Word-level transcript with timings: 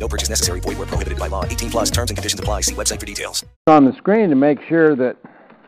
No 0.00 0.08
purchase 0.08 0.30
necessary. 0.30 0.60
Void 0.60 0.78
where 0.78 0.86
prohibited 0.86 1.18
by 1.18 1.28
law. 1.28 1.44
18 1.44 1.70
plus 1.70 1.90
terms 1.90 2.10
and 2.10 2.16
conditions 2.16 2.40
apply. 2.40 2.62
See 2.62 2.74
website 2.74 2.98
for 2.98 3.06
details. 3.06 3.44
on 3.66 3.84
the 3.84 3.92
screen 3.98 4.30
to 4.30 4.34
make 4.34 4.58
sure 4.66 4.96
that 4.96 5.16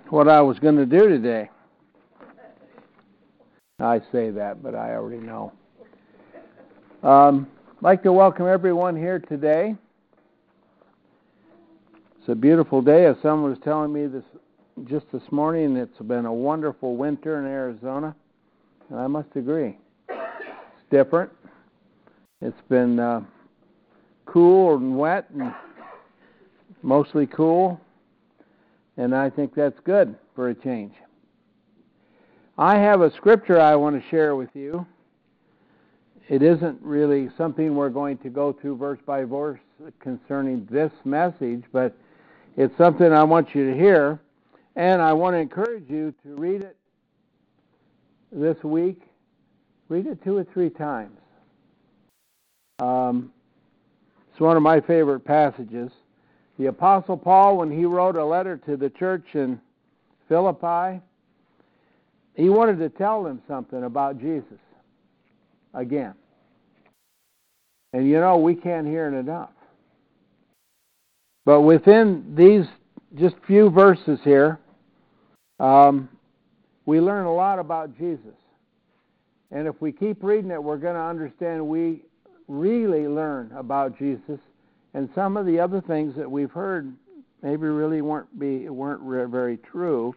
what 0.09 0.27
I 0.27 0.41
was 0.41 0.59
going 0.59 0.77
to 0.77 0.87
do 0.87 1.09
today. 1.09 1.51
I 3.79 4.01
say 4.11 4.31
that, 4.31 4.63
but 4.63 4.75
I 4.75 4.95
already 4.95 5.23
know. 5.23 5.53
Um, 7.03 7.49
I'd 7.77 7.83
like 7.83 8.03
to 8.05 8.13
welcome 8.13 8.47
everyone 8.47 8.97
here 8.97 9.19
today. 9.19 9.75
It's 12.19 12.29
a 12.29 12.35
beautiful 12.35 12.81
day, 12.81 13.07
as 13.07 13.17
someone 13.23 13.51
was 13.51 13.59
telling 13.65 13.93
me 13.93 14.07
this 14.07 14.23
just 14.85 15.07
this 15.13 15.23
morning. 15.31 15.77
It's 15.77 15.99
been 15.99 16.27
a 16.27 16.33
wonderful 16.33 16.97
winter 16.97 17.39
in 17.39 17.47
Arizona, 17.47 18.15
and 18.89 18.99
I 18.99 19.09
must 19.09 19.29
agree. 19.35 19.77
It's 20.09 20.89
different. 20.91 21.33
It's 22.41 22.61
been 22.69 23.01
uh, 23.01 23.23
cool 24.33 24.77
and 24.77 24.97
wet 24.97 25.29
and 25.31 25.55
mostly 26.83 27.27
cool, 27.27 27.79
and 28.97 29.15
I 29.15 29.29
think 29.29 29.55
that's 29.55 29.79
good 29.85 30.17
for 30.35 30.49
a 30.49 30.55
change. 30.55 30.95
I 32.57 32.79
have 32.79 33.03
a 33.03 33.13
scripture 33.15 33.61
I 33.61 33.77
want 33.77 34.03
to 34.03 34.09
share 34.09 34.35
with 34.35 34.51
you. 34.55 34.87
It 36.29 36.43
isn't 36.43 36.81
really 36.81 37.29
something 37.37 37.75
we're 37.75 37.91
going 37.91 38.17
to 38.19 38.31
go 38.31 38.53
through 38.53 38.77
verse 38.77 39.01
by 39.05 39.25
verse 39.25 39.61
concerning 40.01 40.67
this 40.71 40.93
message, 41.05 41.65
but 41.73 41.95
it's 42.57 42.77
something 42.79 43.13
I 43.13 43.25
want 43.25 43.55
you 43.55 43.71
to 43.71 43.77
hear, 43.77 44.21
and 44.77 45.03
I 45.03 45.13
want 45.13 45.35
to 45.35 45.39
encourage 45.39 45.91
you 45.91 46.15
to 46.23 46.35
read 46.37 46.63
it 46.63 46.77
this 48.31 48.57
week. 48.63 49.03
Read 49.89 50.07
it 50.07 50.23
two 50.25 50.37
or 50.37 50.45
three 50.45 50.71
times. 50.71 51.19
Um, 52.79 53.31
one 54.43 54.57
of 54.57 54.63
my 54.63 54.81
favorite 54.81 55.21
passages. 55.21 55.91
The 56.59 56.67
Apostle 56.67 57.17
Paul, 57.17 57.59
when 57.59 57.71
he 57.71 57.85
wrote 57.85 58.17
a 58.17 58.25
letter 58.25 58.59
to 58.67 58.77
the 58.77 58.91
church 58.91 59.25
in 59.35 59.61
Philippi, 60.29 61.01
he 62.35 62.49
wanted 62.49 62.79
to 62.79 62.89
tell 62.91 63.23
them 63.23 63.41
something 63.49 63.85
about 63.85 64.19
Jesus 64.19 64.59
again. 65.75 66.15
And 67.93 68.09
you 68.09 68.21
know, 68.21 68.39
we 68.39 68.55
can't 68.55 68.87
hear 68.87 69.09
it 69.09 69.19
enough. 69.19 69.51
But 71.45 71.63
within 71.63 72.35
these 72.37 72.67
just 73.19 73.35
few 73.47 73.69
verses 73.71 74.19
here, 74.25 74.59
um, 75.61 76.09
we 76.87 77.01
learn 77.01 77.27
a 77.27 77.35
lot 77.35 77.59
about 77.59 77.97
Jesus. 77.99 78.35
And 79.51 79.69
if 79.69 79.81
we 79.81 79.93
keep 79.93 80.23
reading 80.23 80.51
it, 80.51 80.63
we're 80.63 80.79
going 80.79 80.95
to 80.95 81.01
understand 81.01 81.67
we 81.67 82.03
really 82.53 83.09
learn 83.09 83.51
about 83.57 83.99
Jesus 83.99 84.39
and 84.95 85.09
some 85.15 85.37
of 85.39 85.47
the 85.47 85.59
other 85.59 85.81
things 85.81 86.15
that 86.17 86.31
we've 86.31 86.51
heard 86.51 86.93
maybe 87.43 87.67
really 87.67 88.03
weren't 88.03 88.39
be 88.39 88.69
weren't 88.69 89.03
very 89.31 89.57
true 89.57 90.15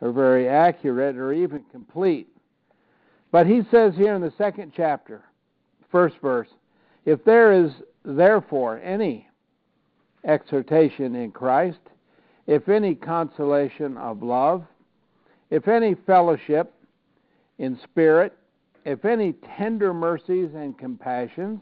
or 0.00 0.10
very 0.10 0.48
accurate 0.48 1.16
or 1.16 1.32
even 1.32 1.62
complete. 1.70 2.26
But 3.30 3.46
he 3.46 3.62
says 3.70 3.94
here 3.94 4.14
in 4.14 4.20
the 4.20 4.32
second 4.36 4.72
chapter, 4.76 5.22
first 5.92 6.16
verse, 6.20 6.48
if 7.04 7.24
there 7.24 7.52
is 7.52 7.70
therefore 8.04 8.80
any 8.82 9.28
exhortation 10.24 11.14
in 11.14 11.30
Christ, 11.30 11.78
if 12.48 12.68
any 12.68 12.96
consolation 12.96 13.96
of 13.96 14.24
love, 14.24 14.64
if 15.50 15.68
any 15.68 15.94
fellowship 15.94 16.74
in 17.58 17.78
spirit, 17.84 18.36
if 18.84 19.04
any 19.04 19.34
tender 19.56 19.92
mercies 19.92 20.50
and 20.54 20.78
compassions, 20.78 21.60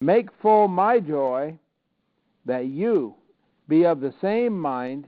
make 0.00 0.28
full 0.40 0.68
my 0.68 1.00
joy 1.00 1.58
that 2.44 2.66
you 2.66 3.14
be 3.68 3.84
of 3.84 4.00
the 4.00 4.14
same 4.20 4.58
mind, 4.58 5.06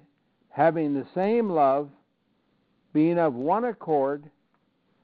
having 0.51 0.95
the 0.95 1.07
same 1.15 1.49
love, 1.49 1.89
being 2.93 3.19
of 3.19 3.35
one 3.35 3.65
accord, 3.65 4.31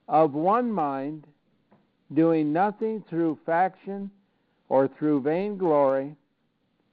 of 0.09 0.35
one 0.35 0.71
mind, 0.71 1.27
doing 2.13 2.53
nothing 2.53 3.05
through 3.09 3.39
faction 3.47 4.11
or 4.69 4.89
through 4.89 5.21
vainglory, 5.23 6.15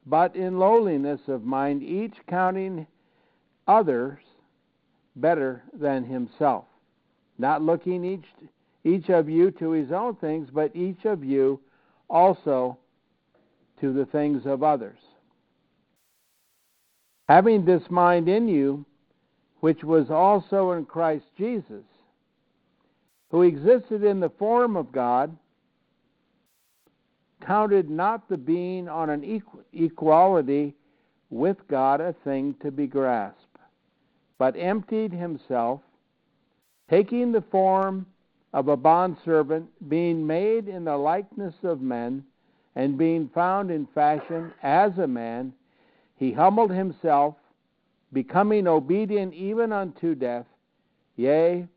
but 0.06 0.36
in 0.36 0.60
lowliness 0.60 1.22
of 1.28 1.44
mind, 1.44 1.84
each 1.84 2.16
counting 2.28 2.86
others 3.68 4.20
better 5.16 5.64
than 5.74 6.04
himself, 6.04 6.66
not 7.38 7.62
looking 7.62 8.06
each 8.06 8.26
each 8.84 9.10
of 9.10 9.30
you 9.30 9.52
to 9.52 9.72
his 9.72 9.92
own 9.92 10.16
things, 10.16 10.50
but 10.52 10.76
each 10.76 11.06
of 11.06 11.24
you 11.24 11.60
also 12.10 12.78
to 13.80 13.94
the 13.94 14.06
things 14.06 14.46
of 14.46 14.64
others. 14.64 15.00
Having 17.30 17.66
this 17.66 17.84
mind 17.90 18.28
in 18.28 18.48
you, 18.48 18.86
which 19.60 19.84
was 19.84 20.10
also 20.10 20.72
in 20.72 20.86
Christ 20.86 21.26
Jesus, 21.38 21.84
who 23.30 23.44
existed 23.44 24.04
in 24.04 24.20
the 24.20 24.30
form 24.30 24.76
of 24.76 24.92
God, 24.92 25.36
counted 27.46 27.90
not 27.90 28.28
the 28.28 28.38
being 28.38 28.88
on 28.88 29.10
an 29.10 29.42
equality 29.74 30.76
with 31.30 31.58
God 31.70 32.02
a 32.02 32.14
thing 32.24 32.56
to 32.62 32.72
be 32.72 32.88
grasped, 32.88 33.58
but 34.38 34.56
emptied 34.58 35.14
himself, 35.14 35.82
taking 36.90 37.32
the 37.32 37.44
form 37.50 38.06
of 38.54 38.68
a 38.68 38.78
bondservant, 38.78 39.70
being 39.90 40.26
made 40.26 40.68
in 40.68 40.84
the 40.84 40.98
likeness 40.98 41.56
of 41.64 41.82
men, 41.82 42.24
and 42.76 42.98
being 42.98 43.30
found 43.34 43.72
in 43.72 43.86
fashion 43.88 44.52
as 44.62 44.98
a 44.98 45.08
man, 45.08 45.54
he 46.18 46.32
humbled 46.32 46.72
himself, 46.72 47.36
becoming 48.14 48.68
obedient 48.68 49.34
even 49.34 49.72
unto 49.72 50.16
death, 50.16 50.46
yea, 51.16 51.68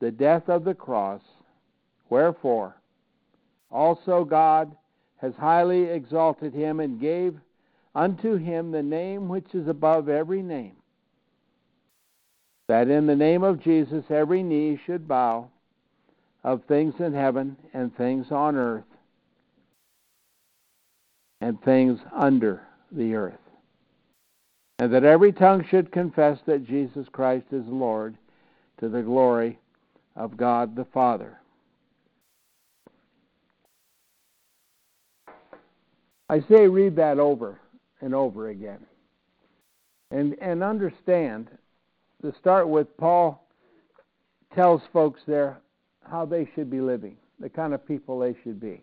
the 0.00 0.10
death 0.10 0.48
of 0.48 0.64
the 0.64 0.74
cross. 0.74 1.22
Wherefore, 2.08 2.76
also 3.70 4.24
God 4.24 4.74
has 5.16 5.34
highly 5.34 5.84
exalted 5.84 6.52
him 6.52 6.80
and 6.80 7.00
gave 7.00 7.38
unto 7.94 8.36
him 8.36 8.70
the 8.70 8.82
name 8.82 9.28
which 9.28 9.54
is 9.54 9.68
above 9.68 10.08
every 10.08 10.42
name, 10.42 10.76
that 12.68 12.88
in 12.88 13.06
the 13.06 13.16
name 13.16 13.42
of 13.42 13.62
Jesus 13.62 14.04
every 14.10 14.42
knee 14.42 14.78
should 14.86 15.08
bow 15.08 15.48
of 16.46 16.62
things 16.68 16.94
in 17.00 17.12
heaven 17.12 17.56
and 17.74 17.94
things 17.96 18.28
on 18.30 18.54
earth 18.54 18.84
and 21.40 21.60
things 21.62 21.98
under 22.14 22.62
the 22.92 23.16
earth. 23.16 23.34
And 24.78 24.94
that 24.94 25.02
every 25.02 25.32
tongue 25.32 25.66
should 25.68 25.90
confess 25.90 26.38
that 26.46 26.64
Jesus 26.64 27.08
Christ 27.10 27.46
is 27.50 27.66
Lord 27.66 28.16
to 28.78 28.88
the 28.88 29.02
glory 29.02 29.58
of 30.14 30.36
God 30.36 30.76
the 30.76 30.84
Father. 30.84 31.36
I 36.28 36.40
say 36.48 36.68
read 36.68 36.94
that 36.96 37.18
over 37.18 37.60
and 38.00 38.14
over 38.14 38.50
again. 38.50 38.86
And 40.12 40.36
and 40.40 40.62
understand 40.62 41.48
to 42.22 42.32
start 42.38 42.68
with 42.68 42.96
Paul 42.96 43.44
tells 44.54 44.82
folks 44.92 45.20
there 45.26 45.58
how 46.10 46.24
they 46.24 46.48
should 46.54 46.70
be 46.70 46.80
living, 46.80 47.16
the 47.40 47.48
kind 47.48 47.74
of 47.74 47.86
people 47.86 48.18
they 48.18 48.34
should 48.42 48.60
be. 48.60 48.82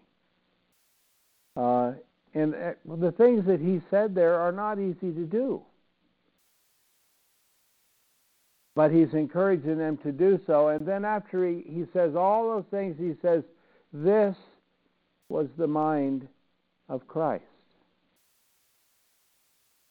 Uh, 1.55 1.93
and 2.33 2.55
uh, 2.55 2.71
the 2.99 3.11
things 3.11 3.45
that 3.45 3.59
he 3.59 3.81
said 3.91 4.15
there 4.15 4.39
are 4.39 4.51
not 4.51 4.79
easy 4.79 5.11
to 5.13 5.25
do. 5.25 5.61
But 8.75 8.91
he's 8.91 9.13
encouraging 9.13 9.77
them 9.77 9.97
to 9.97 10.11
do 10.11 10.39
so. 10.47 10.69
And 10.69 10.87
then 10.87 11.05
after 11.05 11.47
he, 11.47 11.63
he 11.67 11.85
says 11.93 12.15
all 12.15 12.55
those 12.55 12.65
things, 12.71 12.95
he 12.97 13.13
says, 13.21 13.43
This 13.91 14.35
was 15.29 15.47
the 15.57 15.67
mind 15.67 16.27
of 16.89 17.07
Christ. 17.07 17.43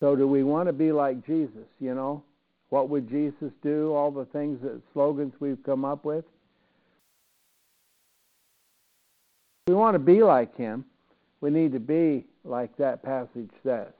So, 0.00 0.16
do 0.16 0.26
we 0.26 0.42
want 0.42 0.66
to 0.68 0.72
be 0.72 0.90
like 0.90 1.24
Jesus? 1.24 1.68
You 1.78 1.94
know, 1.94 2.24
what 2.70 2.88
would 2.88 3.08
Jesus 3.08 3.52
do? 3.62 3.94
All 3.94 4.10
the 4.10 4.24
things 4.24 4.60
that 4.62 4.80
slogans 4.92 5.32
we've 5.38 5.62
come 5.64 5.84
up 5.84 6.04
with. 6.04 6.24
We 9.66 9.74
want 9.74 9.94
to 9.94 10.00
be 10.00 10.22
like 10.22 10.56
him, 10.56 10.84
we 11.40 11.50
need 11.50 11.72
to 11.72 11.80
be 11.80 12.26
like 12.44 12.76
that 12.78 13.02
passage 13.02 13.50
says. 13.62 13.92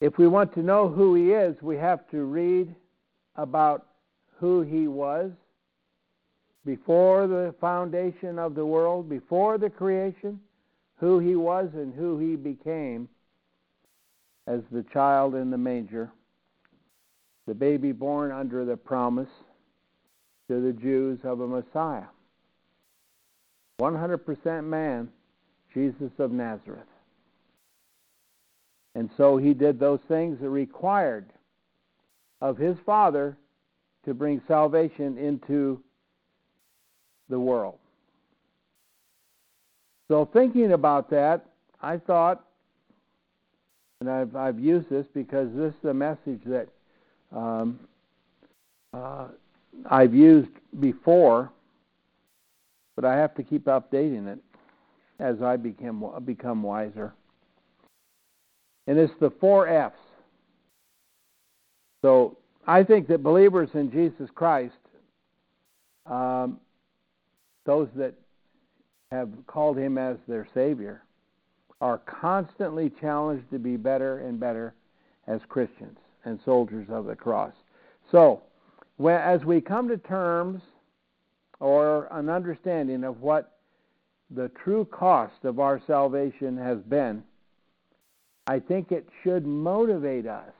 If 0.00 0.18
we 0.18 0.26
want 0.26 0.52
to 0.54 0.62
know 0.62 0.88
who 0.88 1.14
he 1.14 1.32
is, 1.32 1.56
we 1.62 1.76
have 1.76 2.08
to 2.10 2.24
read 2.24 2.74
about 3.36 3.86
who 4.38 4.62
he 4.62 4.88
was 4.88 5.30
before 6.66 7.26
the 7.26 7.54
foundation 7.60 8.38
of 8.38 8.54
the 8.54 8.66
world, 8.66 9.08
before 9.08 9.56
the 9.56 9.70
creation, 9.70 10.40
who 10.96 11.18
he 11.18 11.36
was 11.36 11.70
and 11.74 11.94
who 11.94 12.18
he 12.18 12.36
became 12.36 13.08
as 14.46 14.60
the 14.70 14.84
child 14.92 15.34
in 15.34 15.50
the 15.50 15.58
manger, 15.58 16.10
the 17.46 17.54
baby 17.54 17.92
born 17.92 18.30
under 18.30 18.64
the 18.64 18.76
promise 18.76 19.28
to 20.48 20.60
the 20.60 20.72
Jews 20.72 21.18
of 21.24 21.40
a 21.40 21.46
Messiah. 21.46 22.04
100% 23.80 24.64
man, 24.64 25.08
Jesus 25.72 26.10
of 26.18 26.30
Nazareth. 26.30 26.82
And 28.94 29.10
so 29.16 29.36
he 29.36 29.54
did 29.54 29.80
those 29.80 30.00
things 30.06 30.38
that 30.40 30.48
required 30.48 31.26
of 32.40 32.56
his 32.56 32.76
Father 32.86 33.36
to 34.04 34.14
bring 34.14 34.40
salvation 34.46 35.18
into 35.18 35.80
the 37.28 37.38
world. 37.38 37.78
So, 40.08 40.28
thinking 40.32 40.72
about 40.72 41.08
that, 41.10 41.46
I 41.80 41.96
thought, 41.96 42.44
and 44.00 44.10
I've, 44.10 44.36
I've 44.36 44.60
used 44.60 44.90
this 44.90 45.06
because 45.14 45.48
this 45.54 45.72
is 45.82 45.88
a 45.88 45.94
message 45.94 46.42
that 46.44 46.68
um, 47.32 47.80
uh, 48.92 49.28
I've 49.90 50.14
used 50.14 50.50
before, 50.78 51.50
but 52.96 53.04
I 53.04 53.16
have 53.16 53.34
to 53.36 53.42
keep 53.42 53.64
updating 53.64 54.26
it 54.32 54.38
as 55.18 55.42
I 55.42 55.56
become 55.56 56.04
become 56.24 56.62
wiser. 56.62 57.14
And 58.86 58.98
it's 58.98 59.12
the 59.20 59.30
four 59.40 59.68
F's. 59.68 59.96
So 62.02 62.36
I 62.66 62.82
think 62.82 63.08
that 63.08 63.22
believers 63.22 63.70
in 63.74 63.90
Jesus 63.90 64.28
Christ, 64.34 64.74
um, 66.06 66.58
those 67.64 67.88
that 67.96 68.14
have 69.10 69.30
called 69.46 69.78
him 69.78 69.96
as 69.96 70.16
their 70.28 70.46
Savior, 70.52 71.02
are 71.80 71.98
constantly 71.98 72.90
challenged 73.00 73.50
to 73.50 73.58
be 73.58 73.76
better 73.76 74.18
and 74.18 74.38
better 74.38 74.74
as 75.26 75.40
Christians 75.48 75.98
and 76.24 76.38
soldiers 76.44 76.86
of 76.90 77.06
the 77.06 77.16
cross. 77.16 77.52
So, 78.10 78.42
as 79.08 79.44
we 79.44 79.60
come 79.60 79.88
to 79.88 79.98
terms 79.98 80.62
or 81.60 82.08
an 82.10 82.28
understanding 82.28 83.04
of 83.04 83.20
what 83.20 83.58
the 84.30 84.50
true 84.62 84.84
cost 84.86 85.44
of 85.44 85.60
our 85.60 85.80
salvation 85.86 86.56
has 86.56 86.78
been, 86.78 87.22
I 88.46 88.58
think 88.58 88.92
it 88.92 89.08
should 89.22 89.46
motivate 89.46 90.26
us 90.26 90.52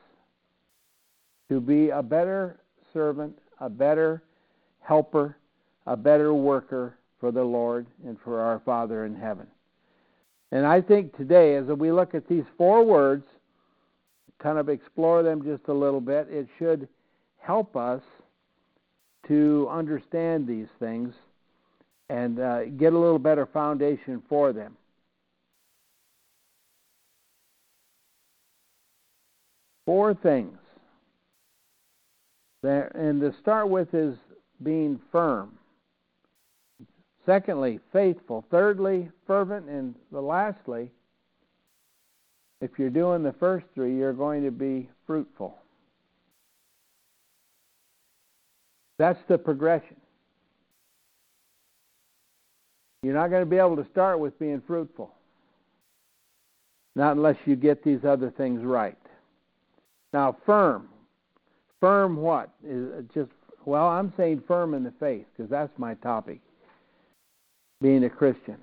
to 1.48 1.60
be 1.60 1.90
a 1.90 2.02
better 2.02 2.60
servant, 2.92 3.38
a 3.60 3.68
better 3.68 4.22
helper, 4.80 5.36
a 5.86 5.96
better 5.96 6.32
worker 6.32 6.96
for 7.20 7.30
the 7.30 7.42
Lord 7.42 7.86
and 8.06 8.16
for 8.24 8.40
our 8.40 8.60
Father 8.64 9.04
in 9.04 9.14
heaven. 9.14 9.46
And 10.52 10.66
I 10.66 10.80
think 10.80 11.16
today, 11.16 11.56
as 11.56 11.66
we 11.66 11.90
look 11.90 12.14
at 12.14 12.28
these 12.28 12.44
four 12.56 12.84
words, 12.84 13.26
kind 14.38 14.58
of 14.58 14.68
explore 14.68 15.22
them 15.22 15.42
just 15.42 15.68
a 15.68 15.72
little 15.72 16.00
bit, 16.00 16.28
it 16.30 16.46
should 16.58 16.88
help 17.38 17.76
us 17.76 18.02
to 19.28 19.68
understand 19.70 20.46
these 20.46 20.68
things 20.78 21.14
and 22.08 22.38
uh, 22.38 22.64
get 22.66 22.92
a 22.92 22.98
little 22.98 23.18
better 23.18 23.46
foundation 23.46 24.22
for 24.28 24.52
them. 24.52 24.76
Four 29.86 30.14
things. 30.14 30.58
And 32.62 33.20
to 33.20 33.34
start 33.40 33.68
with 33.68 33.92
is 33.92 34.16
being 34.62 34.98
firm. 35.12 35.58
Secondly, 37.26 37.80
faithful. 37.92 38.44
Thirdly, 38.50 39.10
fervent. 39.26 39.68
And 39.68 39.94
lastly, 40.10 40.90
if 42.60 42.70
you're 42.78 42.90
doing 42.90 43.22
the 43.22 43.34
first 43.34 43.66
three, 43.74 43.96
you're 43.96 44.14
going 44.14 44.42
to 44.44 44.50
be 44.50 44.88
fruitful. 45.06 45.58
That's 48.98 49.18
the 49.28 49.38
progression. 49.38 49.96
You're 53.02 53.14
not 53.14 53.30
going 53.30 53.42
to 53.42 53.50
be 53.50 53.58
able 53.58 53.76
to 53.76 53.86
start 53.90 54.18
with 54.18 54.38
being 54.38 54.62
fruitful. 54.66 55.12
Not 56.96 57.16
unless 57.16 57.36
you 57.44 57.56
get 57.56 57.84
these 57.84 58.04
other 58.04 58.30
things 58.30 58.64
right. 58.64 58.96
Now, 60.12 60.36
firm. 60.46 60.88
Firm 61.80 62.16
what? 62.16 62.50
Is 62.66 62.88
uh, 62.92 63.02
just 63.12 63.30
well, 63.66 63.88
I'm 63.88 64.12
saying 64.16 64.42
firm 64.46 64.74
in 64.74 64.84
the 64.84 64.92
faith 65.00 65.26
because 65.34 65.50
that's 65.50 65.72
my 65.78 65.94
topic. 65.94 66.40
Being 67.80 68.04
a 68.04 68.10
Christian. 68.10 68.58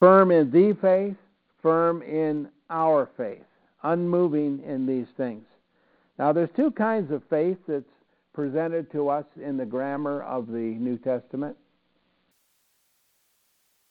Firm 0.00 0.30
in 0.30 0.50
the 0.50 0.76
faith, 0.80 1.16
firm 1.62 2.02
in 2.02 2.48
our 2.68 3.08
faith, 3.16 3.44
unmoving 3.82 4.62
in 4.66 4.86
these 4.86 5.06
things. 5.16 5.44
Now, 6.18 6.32
there's 6.32 6.50
two 6.56 6.70
kinds 6.70 7.10
of 7.12 7.22
faith 7.30 7.58
that's 7.66 7.84
presented 8.36 8.92
to 8.92 9.08
us 9.08 9.24
in 9.42 9.56
the 9.56 9.64
grammar 9.64 10.22
of 10.22 10.46
the 10.48 10.52
New 10.52 10.98
Testament. 10.98 11.56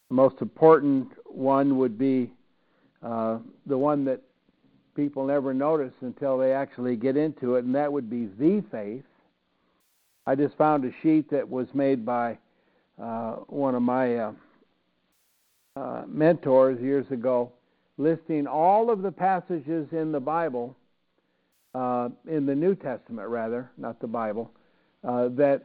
The 0.09 0.15
most 0.15 0.36
important 0.39 1.07
one 1.25 1.80
would 1.80 1.97
be 1.97 2.31
uh, 3.01 3.39
the 3.65 3.75
one 3.77 4.06
that 4.06 4.21
people 4.95 5.25
never 5.25 5.51
notice 5.51 5.94
until 6.01 6.38
they 6.38 6.53
actually 6.53 6.95
get 6.95 7.18
into 7.18 7.56
it, 7.56 7.65
and 7.65 7.74
that 7.74 7.92
would 7.92 8.07
be 8.07 8.30
the 8.38 8.63
faith. 8.71 9.03
I 10.27 10.36
just 10.36 10.56
found 10.57 10.86
a 10.86 10.91
sheet 11.01 11.27
that 11.31 11.50
was 11.50 11.65
made 11.74 12.06
by 12.06 12.38
uh, 13.01 13.38
one 13.48 13.74
of 13.74 13.81
my 13.81 14.15
uh, 14.15 14.31
uh, 15.75 16.03
mentors 16.07 16.80
years 16.80 17.09
ago, 17.09 17.51
listing 17.98 18.45
all 18.45 18.91
of 18.91 19.01
the 19.01 19.12
passages 19.12 19.88
in 19.91 20.12
the 20.12 20.19
Bible 20.19 20.75
uh, 21.75 22.10
in 22.25 22.45
the 22.45 22.56
New 22.56 22.74
Testament, 22.74 23.27
rather, 23.27 23.69
not 23.77 24.00
the 24.00 24.07
Bible, 24.07 24.50
uh, 25.04 25.27
that 25.30 25.63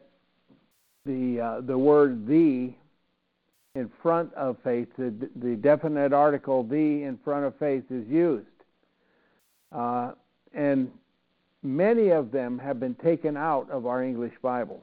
the 1.07 1.41
uh, 1.41 1.61
the 1.61 1.79
word 1.79 2.27
"the" 2.27 2.73
in 3.77 3.91
front 4.03 4.35
of 4.35 4.57
faith, 4.65 4.89
the, 4.99 5.15
the 5.37 5.55
definite 5.55 6.13
article 6.13 6.65
"the" 6.65 7.05
in 7.05 7.17
front 7.25 7.45
of 7.45 7.57
faith 7.59 7.85
is 7.91 8.07
used, 8.09 8.47
uh, 9.71 10.13
and 10.53 10.91
many 11.63 12.09
of 12.09 12.33
them 12.33 12.59
have 12.59 12.81
been 12.81 12.97
taken 12.97 13.37
out 13.37 13.71
of 13.71 13.87
our 13.87 14.03
English 14.03 14.35
Bibles. 14.43 14.83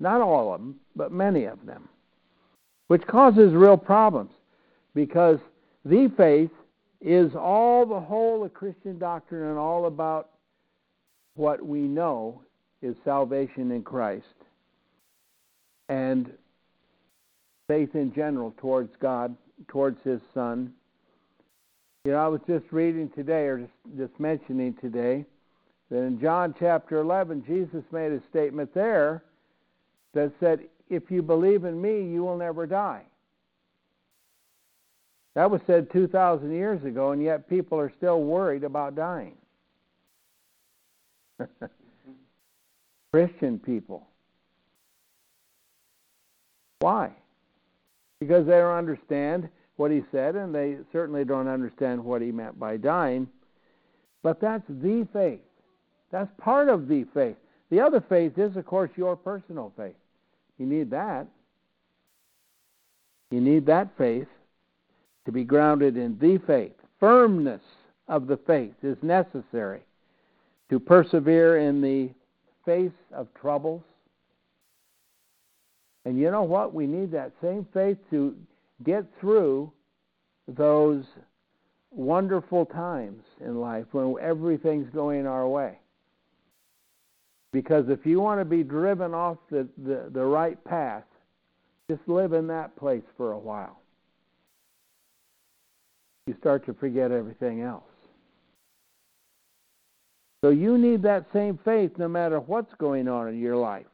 Not 0.00 0.20
all 0.20 0.52
of 0.52 0.60
them, 0.60 0.74
but 0.96 1.12
many 1.12 1.44
of 1.44 1.64
them, 1.64 1.88
which 2.88 3.06
causes 3.06 3.54
real 3.54 3.76
problems 3.76 4.32
because 4.94 5.38
the 5.84 6.12
faith 6.16 6.50
is 7.00 7.36
all 7.36 7.86
the 7.86 8.00
whole 8.00 8.44
of 8.44 8.52
Christian 8.52 8.98
doctrine 8.98 9.48
and 9.48 9.58
all 9.58 9.86
about 9.86 10.30
what 11.36 11.64
we 11.64 11.80
know 11.80 12.42
is 12.82 12.96
salvation 13.04 13.70
in 13.70 13.82
Christ 13.82 14.26
and 15.88 16.30
faith 17.68 17.94
in 17.94 18.12
general 18.14 18.54
towards 18.58 18.90
God, 19.00 19.36
towards 19.68 19.98
His 20.02 20.20
Son. 20.34 20.72
You 22.04 22.12
know, 22.12 22.18
I 22.18 22.28
was 22.28 22.40
just 22.46 22.64
reading 22.70 23.10
today, 23.14 23.46
or 23.46 23.58
just, 23.58 23.98
just 23.98 24.20
mentioning 24.20 24.74
today, 24.80 25.24
that 25.90 26.02
in 26.02 26.20
John 26.20 26.54
chapter 26.58 27.00
11, 27.00 27.44
Jesus 27.46 27.84
made 27.92 28.12
a 28.12 28.20
statement 28.30 28.72
there 28.74 29.22
that 30.14 30.32
said, 30.40 30.60
If 30.88 31.10
you 31.10 31.22
believe 31.22 31.64
in 31.64 31.80
me, 31.80 32.02
you 32.02 32.24
will 32.24 32.36
never 32.36 32.66
die. 32.66 33.02
That 35.34 35.50
was 35.50 35.60
said 35.66 35.92
2,000 35.92 36.50
years 36.50 36.82
ago, 36.84 37.10
and 37.12 37.22
yet 37.22 37.48
people 37.48 37.78
are 37.78 37.92
still 37.96 38.22
worried 38.22 38.64
about 38.64 38.94
dying. 38.94 39.36
Christian 43.12 43.58
people. 43.58 44.06
Why? 46.80 47.10
Because 48.20 48.46
they 48.46 48.52
don't 48.52 48.76
understand 48.76 49.48
what 49.76 49.90
he 49.90 50.02
said, 50.10 50.36
and 50.36 50.54
they 50.54 50.76
certainly 50.92 51.24
don't 51.24 51.48
understand 51.48 52.02
what 52.02 52.22
he 52.22 52.32
meant 52.32 52.58
by 52.58 52.76
dying. 52.76 53.28
But 54.22 54.40
that's 54.40 54.64
the 54.68 55.06
faith. 55.12 55.40
That's 56.10 56.30
part 56.38 56.68
of 56.68 56.88
the 56.88 57.04
faith. 57.14 57.36
The 57.70 57.80
other 57.80 58.04
faith 58.08 58.38
is, 58.38 58.56
of 58.56 58.64
course, 58.66 58.90
your 58.96 59.16
personal 59.16 59.72
faith. 59.76 59.96
You 60.58 60.66
need 60.66 60.90
that. 60.90 61.26
You 63.30 63.40
need 63.40 63.66
that 63.66 63.88
faith 63.98 64.28
to 65.24 65.32
be 65.32 65.44
grounded 65.44 65.96
in 65.96 66.18
the 66.18 66.38
faith. 66.46 66.72
Firmness 67.00 67.62
of 68.08 68.26
the 68.26 68.36
faith 68.36 68.74
is 68.82 68.96
necessary 69.02 69.85
to 70.70 70.80
persevere 70.80 71.58
in 71.58 71.80
the 71.80 72.10
face 72.64 72.90
of 73.12 73.28
troubles. 73.34 73.82
And 76.04 76.18
you 76.18 76.30
know 76.30 76.42
what? 76.42 76.74
We 76.74 76.86
need 76.86 77.10
that 77.12 77.32
same 77.42 77.66
faith 77.72 77.98
to 78.10 78.34
get 78.84 79.04
through 79.20 79.72
those 80.48 81.04
wonderful 81.90 82.66
times 82.66 83.22
in 83.40 83.60
life 83.60 83.86
when 83.92 84.14
everything's 84.20 84.88
going 84.90 85.26
our 85.26 85.48
way. 85.48 85.78
Because 87.52 87.86
if 87.88 88.04
you 88.04 88.20
want 88.20 88.40
to 88.40 88.44
be 88.44 88.62
driven 88.62 89.14
off 89.14 89.38
the, 89.50 89.66
the, 89.78 90.10
the 90.12 90.22
right 90.22 90.62
path, 90.64 91.04
just 91.88 92.02
live 92.06 92.32
in 92.32 92.46
that 92.48 92.76
place 92.76 93.04
for 93.16 93.32
a 93.32 93.38
while. 93.38 93.80
You 96.26 96.34
start 96.40 96.66
to 96.66 96.74
forget 96.74 97.12
everything 97.12 97.62
else. 97.62 97.84
So 100.42 100.50
you 100.50 100.78
need 100.78 101.02
that 101.02 101.26
same 101.32 101.58
faith 101.64 101.92
no 101.98 102.08
matter 102.08 102.40
what's 102.40 102.72
going 102.74 103.08
on 103.08 103.28
in 103.28 103.40
your 103.40 103.56
life. 103.56 103.86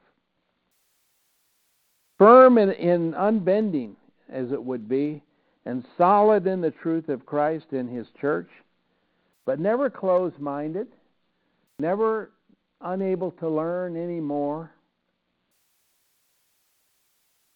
Firm 2.18 2.58
and, 2.58 2.72
in 2.72 3.14
unbending, 3.14 3.96
as 4.30 4.52
it 4.52 4.62
would 4.62 4.88
be, 4.88 5.22
and 5.64 5.84
solid 5.96 6.46
in 6.46 6.60
the 6.60 6.70
truth 6.70 7.08
of 7.08 7.26
Christ 7.26 7.66
and 7.72 7.88
His 7.88 8.06
church, 8.20 8.48
but 9.44 9.58
never 9.58 9.88
closed 9.88 10.38
minded, 10.38 10.88
never 11.78 12.30
unable 12.80 13.30
to 13.32 13.48
learn 13.48 13.96
any 13.96 14.20
more, 14.20 14.70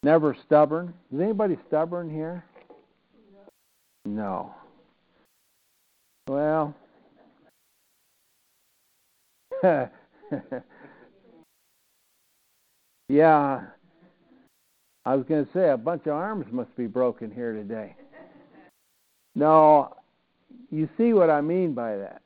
never 0.02 0.36
stubborn. 0.46 0.94
Is 1.12 1.20
anybody 1.20 1.58
stubborn 1.66 2.08
here? 2.08 2.44
No. 4.04 4.54
Well, 6.28 6.74
yeah, 13.08 13.62
I 15.04 15.14
was 15.14 15.24
going 15.28 15.46
to 15.46 15.52
say 15.52 15.70
a 15.70 15.76
bunch 15.76 16.06
of 16.06 16.12
arms 16.12 16.46
must 16.50 16.74
be 16.76 16.86
broken 16.86 17.30
here 17.30 17.52
today. 17.52 17.94
No, 19.34 19.96
you 20.70 20.88
see 20.98 21.12
what 21.12 21.30
I 21.30 21.40
mean 21.40 21.74
by 21.74 21.96
that. 21.96 22.22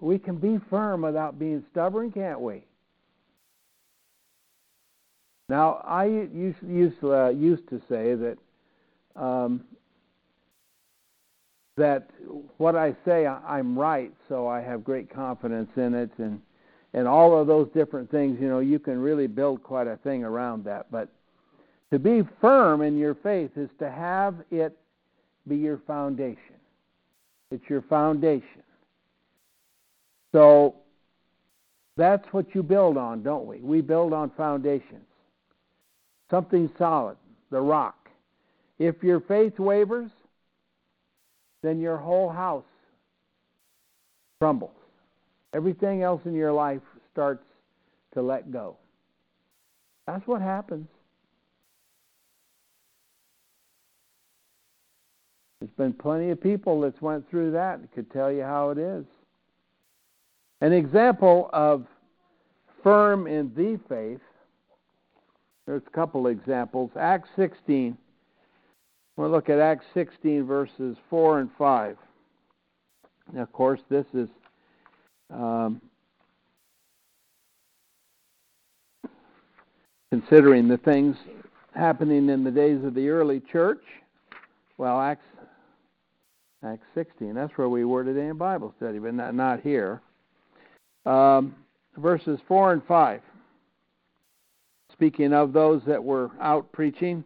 We 0.00 0.18
can 0.18 0.36
be 0.36 0.58
firm 0.70 1.02
without 1.02 1.38
being 1.38 1.64
stubborn, 1.70 2.10
can't 2.10 2.40
we? 2.40 2.64
Now, 5.48 5.82
I 5.84 6.06
used 6.06 6.62
used, 6.66 7.04
uh, 7.04 7.28
used 7.28 7.68
to 7.68 7.80
say 7.88 8.14
that 8.14 8.38
um, 9.16 9.64
that 11.76 12.08
what 12.56 12.76
I 12.76 12.96
say 13.04 13.26
I'm 13.26 13.78
right, 13.78 14.12
so 14.28 14.46
I 14.46 14.60
have 14.60 14.84
great 14.84 15.12
confidence 15.12 15.70
in 15.76 15.94
it, 15.94 16.10
and 16.18 16.40
and 16.94 17.08
all 17.08 17.38
of 17.38 17.46
those 17.46 17.68
different 17.74 18.10
things. 18.10 18.38
You 18.40 18.48
know, 18.48 18.60
you 18.60 18.78
can 18.78 18.98
really 18.98 19.26
build 19.26 19.62
quite 19.62 19.86
a 19.86 19.96
thing 19.98 20.24
around 20.24 20.64
that, 20.64 20.86
but 20.90 21.08
to 21.90 21.98
be 21.98 22.22
firm 22.40 22.82
in 22.82 22.96
your 22.96 23.14
faith 23.14 23.50
is 23.56 23.68
to 23.78 23.90
have 23.90 24.36
it 24.50 24.76
be 25.46 25.56
your 25.56 25.78
foundation. 25.86 26.38
It's 27.50 27.68
your 27.68 27.82
foundation. 27.82 28.62
So 30.32 30.76
that's 31.96 32.26
what 32.32 32.54
you 32.54 32.62
build 32.62 32.96
on, 32.96 33.22
don't 33.22 33.46
we? 33.46 33.58
We 33.58 33.82
build 33.82 34.12
on 34.12 34.30
foundations. 34.30 35.04
Something 36.30 36.70
solid, 36.78 37.16
the 37.50 37.60
rock. 37.60 38.08
If 38.78 39.02
your 39.02 39.20
faith 39.20 39.58
wavers, 39.58 40.10
then 41.62 41.78
your 41.78 41.98
whole 41.98 42.30
house 42.30 42.64
crumbles. 44.40 44.70
Everything 45.54 46.02
else 46.02 46.22
in 46.24 46.34
your 46.34 46.52
life 46.52 46.80
starts 47.12 47.44
to 48.14 48.22
let 48.22 48.50
go. 48.50 48.76
That's 50.06 50.26
what 50.26 50.40
happens. 50.40 50.88
There's 55.60 55.70
been 55.76 55.92
plenty 55.92 56.30
of 56.30 56.40
people 56.40 56.80
that's 56.80 57.00
went 57.00 57.28
through 57.30 57.52
that 57.52 57.78
and 57.78 57.92
could 57.92 58.10
tell 58.10 58.32
you 58.32 58.42
how 58.42 58.70
it 58.70 58.78
is. 58.78 59.04
An 60.60 60.72
example 60.72 61.50
of 61.52 61.86
firm 62.82 63.26
in 63.26 63.52
the 63.54 63.78
faith, 63.88 64.20
there's 65.66 65.82
a 65.86 65.90
couple 65.90 66.26
examples. 66.26 66.90
Acts 66.98 67.28
16. 67.36 67.96
We'll 69.16 69.30
look 69.30 69.50
at 69.50 69.58
Acts 69.58 69.84
16, 69.94 70.44
verses 70.44 70.96
4 71.10 71.40
and 71.40 71.50
5. 71.56 71.96
Now, 73.32 73.42
of 73.42 73.52
course, 73.52 73.80
this 73.88 74.06
is 74.14 74.28
um, 75.32 75.80
considering 80.10 80.68
the 80.68 80.76
things 80.78 81.16
happening 81.74 82.28
in 82.28 82.44
the 82.44 82.50
days 82.50 82.84
of 82.84 82.94
the 82.94 83.08
early 83.08 83.40
church. 83.40 83.82
Well, 84.76 85.00
Acts 85.00 85.24
Acts 86.64 86.86
16. 86.94 87.34
That's 87.34 87.52
where 87.56 87.68
we 87.68 87.84
were 87.84 88.04
today 88.04 88.28
in 88.28 88.36
Bible 88.36 88.72
study, 88.76 88.98
but 88.98 89.14
not, 89.14 89.34
not 89.34 89.60
here. 89.60 90.00
Um, 91.04 91.56
verses 91.96 92.38
4 92.46 92.74
and 92.74 92.84
5. 92.84 93.20
Speaking 94.92 95.32
of 95.32 95.52
those 95.52 95.82
that 95.86 96.02
were 96.02 96.30
out 96.40 96.70
preaching, 96.70 97.24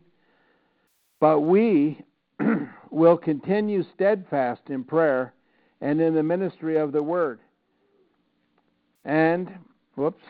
but 1.21 1.41
we 1.41 2.01
will 2.91 3.19
continue 3.19 3.85
steadfast 3.95 4.63
in 4.69 4.85
prayer 4.85 5.35
and 5.83 6.01
in 6.01 6.15
the 6.15 6.23
ministry 6.23 6.79
of 6.79 6.93
the 6.93 7.03
word. 7.03 7.39
And, 9.07 9.53
whoops, 9.95 10.25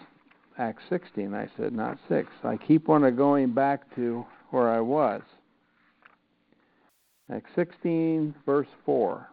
Acts 0.59 0.83
16, 0.91 1.33
I 1.33 1.49
said, 1.57 1.73
not 1.73 1.99
6. 2.11 2.29
I 2.45 2.59
keep 2.59 2.91
on 2.91 3.17
going 3.17 3.53
back 3.53 3.93
to 3.97 4.25
where 4.51 4.69
I 4.69 4.81
was. 4.81 5.23
Acts 7.33 7.51
16, 7.55 8.35
verse 8.45 8.69
4. 8.85 9.27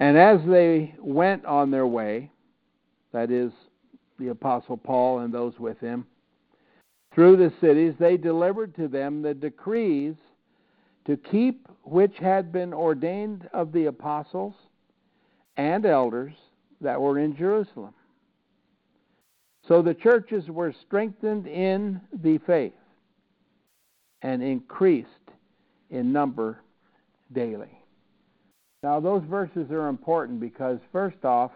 And 0.00 0.18
as 0.18 0.40
they 0.46 0.94
went 0.98 1.46
on 1.46 1.70
their 1.70 1.86
way, 1.86 2.30
that 3.12 3.30
is, 3.30 3.50
the 4.18 4.28
Apostle 4.28 4.76
Paul 4.76 5.20
and 5.20 5.32
those 5.32 5.58
with 5.58 5.80
him, 5.80 6.06
through 7.14 7.38
the 7.38 7.52
cities, 7.62 7.94
they 7.98 8.18
delivered 8.18 8.74
to 8.76 8.88
them 8.88 9.22
the 9.22 9.32
decrees 9.32 10.14
to 11.06 11.16
keep 11.16 11.68
which 11.84 12.16
had 12.18 12.52
been 12.52 12.74
ordained 12.74 13.48
of 13.52 13.72
the 13.72 13.86
apostles 13.86 14.54
and 15.56 15.86
elders 15.86 16.34
that 16.80 17.00
were 17.00 17.18
in 17.18 17.36
Jerusalem. 17.36 17.94
So 19.68 19.82
the 19.82 19.94
churches 19.94 20.48
were 20.48 20.74
strengthened 20.86 21.46
in 21.46 22.00
the 22.22 22.38
faith 22.38 22.72
and 24.22 24.42
increased 24.42 25.08
in 25.90 26.12
number 26.12 26.60
daily. 27.32 27.80
Now, 28.82 29.00
those 29.00 29.22
verses 29.24 29.70
are 29.70 29.88
important 29.88 30.40
because, 30.40 30.78
first 30.92 31.24
off, 31.24 31.50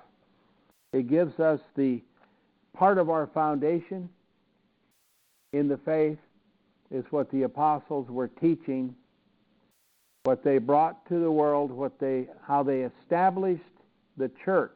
it 0.92 1.09
gives 1.09 1.38
us 1.38 1.61
the 1.76 2.02
part 2.75 2.99
of 2.99 3.11
our 3.11 3.28
foundation 3.28 4.09
in 5.52 5.69
the 5.69 5.78
faith 5.78 6.19
is 6.90 7.04
what 7.11 7.30
the 7.30 7.42
apostles 7.42 8.09
were 8.09 8.28
teaching, 8.28 8.95
what 10.25 10.45
they 10.45 10.59
brought 10.59 11.07
to 11.09 11.19
the 11.19 11.31
world, 11.31 11.71
what 11.71 11.99
they 11.99 12.29
how 12.47 12.62
they 12.62 12.81
established 12.81 13.62
the 14.17 14.31
church. 14.45 14.73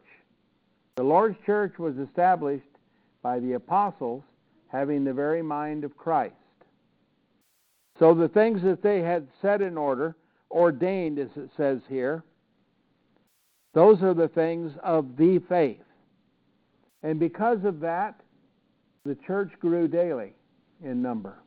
The 0.96 1.02
Lord's 1.02 1.36
church 1.44 1.78
was 1.78 1.96
established 1.98 2.64
by 3.22 3.40
the 3.40 3.54
apostles 3.54 4.22
having 4.68 5.04
the 5.04 5.12
very 5.12 5.42
mind 5.42 5.84
of 5.84 5.96
Christ. 5.96 6.34
So 7.98 8.14
the 8.14 8.28
things 8.28 8.62
that 8.62 8.82
they 8.82 9.00
had 9.00 9.28
set 9.40 9.60
in 9.60 9.76
order, 9.76 10.16
ordained 10.50 11.18
as 11.18 11.28
it 11.36 11.50
says 11.56 11.80
here, 11.88 12.24
those 13.72 14.02
are 14.02 14.14
the 14.14 14.28
things 14.28 14.72
of 14.82 15.16
the 15.16 15.40
faith. 15.48 15.78
And 17.02 17.20
because 17.20 17.64
of 17.64 17.80
that, 17.80 18.20
the 19.04 19.16
church 19.26 19.50
grew 19.60 19.86
daily 19.88 20.32
in 20.82 21.02
number. 21.02 21.38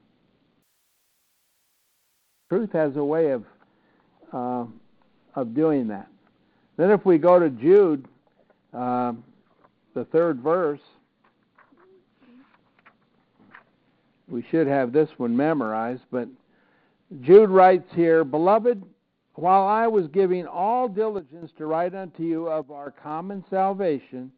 Truth 2.50 2.72
has 2.74 2.96
a 2.96 3.04
way 3.04 3.32
of 3.32 3.44
uh, 4.34 4.66
of 5.36 5.54
doing 5.54 5.88
that. 5.88 6.08
Then, 6.78 6.92
if 6.92 7.06
we 7.06 7.18
go 7.18 7.40
to 7.40 7.50
Jude, 7.50 8.08
uh, 8.74 9.14
the 9.94 10.06
third 10.06 10.40
verse, 10.42 10.82
we 14.28 14.44
should 14.52 14.68
have 14.68 14.92
this 14.92 15.10
one 15.18 15.36
memorized, 15.36 16.04
but 16.12 16.28
Jude 17.22 17.50
writes 17.50 17.88
here, 17.96 18.24
Beloved, 18.24 18.84
while 19.36 19.68
I 19.68 19.88
was 19.88 20.08
giving 20.08 20.46
all 20.46 20.88
diligence 20.88 21.52
to 21.58 21.66
write 21.66 21.96
unto 21.96 22.24
you 22.24 22.48
of 22.48 22.72
our 22.72 22.92
common 22.92 23.44
salvation, 23.50 24.32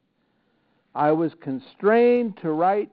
I 0.93 1.11
was 1.11 1.31
constrained 1.41 2.37
to 2.41 2.51
write 2.51 2.91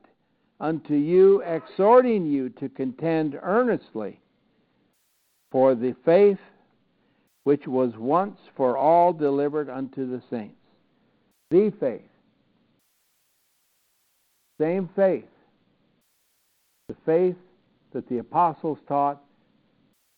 unto 0.61 0.95
you, 0.95 1.43
exhorting 1.43 2.27
you 2.27 2.49
to 2.51 2.69
contend 2.69 3.39
earnestly 3.43 4.21
for 5.51 5.75
the 5.75 5.95
faith 6.05 6.39
which 7.47 7.67
was 7.67 7.93
once 7.97 8.41
for 8.57 8.77
all 8.77 9.13
delivered 9.13 9.71
unto 9.71 10.11
the 10.11 10.21
saints. 10.31 10.57
The 11.51 11.73
faith. 11.79 12.03
Same 14.61 14.91
faith 14.97 15.25
the 16.89 16.97
faith 17.05 17.37
that 17.93 18.09
the 18.09 18.19
apostles 18.19 18.79
taught, 18.87 19.21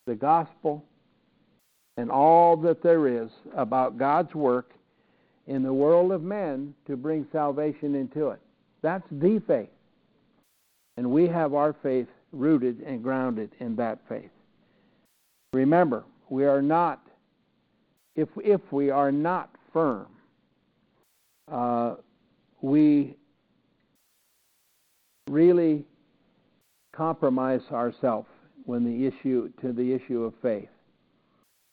the 0.07 0.15
gospel 0.15 0.85
and 1.97 2.11
all 2.11 2.57
that 2.57 2.83
there 2.83 3.09
is 3.09 3.31
about 3.57 3.99
God's 3.99 4.35
work 4.35 4.73
in 5.47 5.63
the 5.63 5.73
world 5.73 6.13
of 6.13 6.23
men 6.23 6.75
to 6.87 6.97
bring 6.97 7.27
salvation 7.33 7.95
into 7.95 8.29
it. 8.29 8.41
That's 8.83 9.07
the 9.11 9.43
faith. 9.47 9.71
And 10.97 11.11
we 11.11 11.27
have 11.27 11.55
our 11.55 11.75
faith 11.83 12.09
rooted 12.33 12.81
and 12.81 13.03
grounded 13.03 13.51
in 13.61 13.77
that 13.77 13.99
faith. 14.09 14.31
Remember, 15.55 16.05
we 16.29 16.45
are 16.45 16.61
not, 16.61 17.01
if, 18.19 18.29
if 18.43 18.61
we 18.73 18.91
are 18.91 19.13
not 19.13 19.49
firm, 19.73 20.09
uh, 21.51 21.95
we 22.61 23.17
really 25.31 25.85
compromise 26.93 27.61
ourselves 27.71 28.27
when 28.65 28.83
the 28.83 29.07
issue 29.07 29.53
to 29.61 29.73
the 29.73 29.93
issue 29.93 30.25
of 30.25 30.35
faith. 30.43 30.69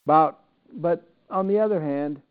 But 0.06 0.40
but 0.74 1.10
on 1.32 1.48
the 1.48 1.58
other 1.58 1.82
hand, 1.82 2.22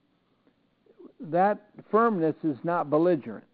that 1.18 1.62
firmness 1.90 2.36
is 2.44 2.56
not 2.62 2.90
belligerent. 2.90 3.44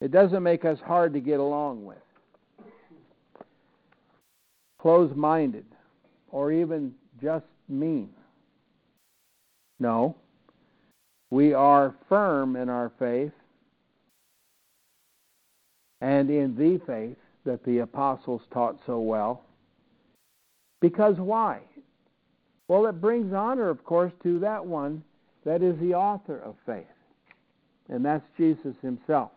It 0.00 0.10
doesn't 0.10 0.42
make 0.42 0.64
us 0.64 0.78
hard 0.84 1.12
to 1.12 1.20
get 1.20 1.38
along 1.38 1.84
with. 1.84 1.98
Closed 4.80 5.14
minded 5.14 5.66
or 6.32 6.50
even 6.50 6.92
just 7.22 7.44
mean. 7.68 8.10
No. 9.82 10.14
We 11.30 11.54
are 11.54 11.96
firm 12.08 12.54
in 12.54 12.68
our 12.68 12.92
faith 13.00 13.32
and 16.00 16.30
in 16.30 16.54
the 16.56 16.80
faith 16.86 17.16
that 17.44 17.64
the 17.64 17.78
apostles 17.78 18.42
taught 18.52 18.78
so 18.86 19.00
well. 19.00 19.42
Because 20.80 21.16
why? 21.16 21.60
Well, 22.68 22.86
it 22.86 23.00
brings 23.00 23.34
honor, 23.34 23.68
of 23.68 23.84
course, 23.84 24.12
to 24.22 24.38
that 24.38 24.64
one 24.64 25.02
that 25.44 25.62
is 25.62 25.76
the 25.80 25.94
author 25.94 26.38
of 26.38 26.54
faith, 26.64 26.86
and 27.88 28.04
that's 28.04 28.24
Jesus 28.36 28.76
himself. 28.82 29.32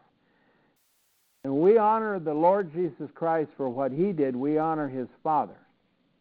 And 1.43 1.55
we 1.55 1.79
honor 1.79 2.19
the 2.19 2.33
Lord 2.33 2.71
Jesus 2.71 3.09
Christ 3.15 3.49
for 3.57 3.69
what 3.69 3.91
he 3.91 4.11
did, 4.11 4.35
we 4.35 4.59
honor 4.59 4.87
his 4.87 5.07
Father 5.23 5.57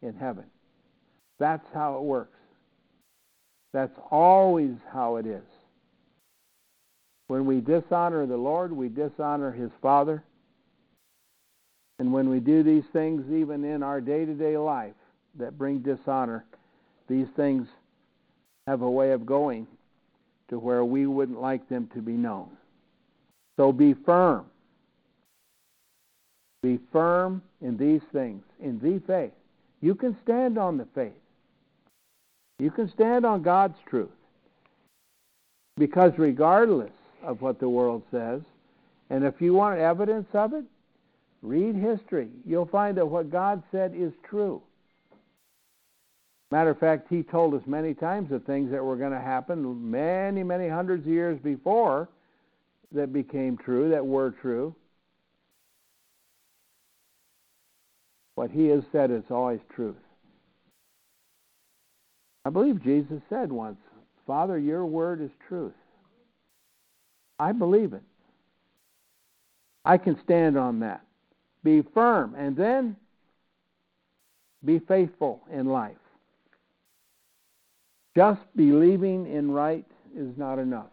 in 0.00 0.14
heaven. 0.14 0.45
That's 1.38 1.66
how 1.75 1.99
it 1.99 2.02
works. 2.02 2.38
That's 3.75 3.99
always 4.12 4.71
how 4.93 5.16
it 5.16 5.26
is. 5.26 5.43
When 7.26 7.45
we 7.45 7.61
dishonor 7.61 8.25
the 8.25 8.37
Lord, 8.37 8.71
we 8.73 8.88
dishonor 8.88 9.50
his 9.50 9.73
Father. 9.83 10.23
And 11.99 12.12
when 12.12 12.28
we 12.28 12.38
do 12.38 12.62
these 12.62 12.85
things, 12.93 13.25
even 13.33 13.64
in 13.64 13.83
our 13.83 14.00
day 14.00 14.25
to 14.25 14.33
day 14.33 14.57
life 14.57 14.95
that 15.38 15.59
bring 15.59 15.81
dishonor, 15.81 16.45
these 17.09 17.26
things 17.35 17.66
have 18.69 18.83
a 18.83 18.90
way 18.90 19.11
of 19.11 19.26
going 19.26 19.66
to 20.50 20.59
where 20.59 20.85
we 20.85 21.07
wouldn't 21.07 21.40
like 21.40 21.69
them 21.69 21.90
to 21.95 22.00
be 22.00 22.12
known. 22.12 22.50
So 23.57 23.73
be 23.73 23.95
firm. 24.07 24.47
Be 26.62 26.78
firm 26.93 27.43
in 27.61 27.76
these 27.76 28.02
things, 28.12 28.45
in 28.62 28.78
the 28.78 29.02
faith. 29.04 29.33
You 29.81 29.97
can 29.97 30.16
stand 30.23 30.59
on 30.59 30.78
the 30.78 30.87
faith. 30.95 31.12
You 32.59 32.71
can 32.71 32.91
stand 32.91 33.27
on 33.27 33.43
God's 33.43 33.77
truth. 33.89 34.11
Because 35.77 36.13
regardless 36.19 36.93
of 37.23 37.43
what 37.43 37.59
the 37.59 37.69
world 37.69 38.03
says, 38.11 38.43
and 39.11 39.25
if 39.25 39.41
you 39.41 39.55
want 39.55 39.81
evidence 39.81 40.29
of 40.33 40.55
it, 40.55 40.65
read 41.43 41.75
history. 41.75 42.29
You'll 42.47 42.67
find 42.67 42.97
that 42.97 43.07
what 43.07 43.31
God 43.31 43.63
said 43.71 43.93
is 43.95 44.13
true. 44.29 44.63
Matter 46.51 46.71
of 46.71 46.79
fact, 46.79 47.09
he 47.11 47.23
told 47.23 47.55
us 47.55 47.63
many 47.67 47.95
times 47.95 48.31
of 48.31 48.45
things 48.45 48.71
that 48.71 48.85
were 48.85 48.97
going 48.97 49.13
to 49.13 49.21
happen 49.21 49.91
many, 49.91 50.43
many 50.43 50.69
hundreds 50.69 51.05
of 51.05 51.13
years 51.13 51.39
before 51.41 52.09
that 52.93 53.12
became 53.12 53.57
true, 53.57 53.90
that 53.90 54.07
were 54.07 54.31
true. 54.31 54.75
What 58.37 58.51
he 58.51 58.67
has 58.69 58.85
said 58.93 59.11
is 59.11 59.25
always 59.31 59.61
truth. 59.75 59.97
I 62.44 62.50
believe 62.50 62.83
Jesus 62.83 63.20
said 63.28 63.50
once, 63.50 63.78
Father, 64.26 64.59
your 64.59 64.85
word 64.87 65.22
is 65.22 65.30
truth. 65.48 65.72
I 67.38 67.52
believe 67.52 67.92
it. 67.92 68.02
I 69.85 69.98
can 69.98 70.18
stand 70.24 70.57
on 70.57 70.80
that. 70.80 71.02
Be 71.62 71.83
firm 71.94 72.35
and 72.37 72.57
then 72.57 72.96
be 74.64 74.78
faithful 74.78 75.42
in 75.52 75.66
life. 75.66 75.96
Just 78.16 78.40
believing 78.54 79.26
in 79.26 79.50
right 79.50 79.85
is 80.16 80.28
not 80.37 80.59
enough. 80.59 80.90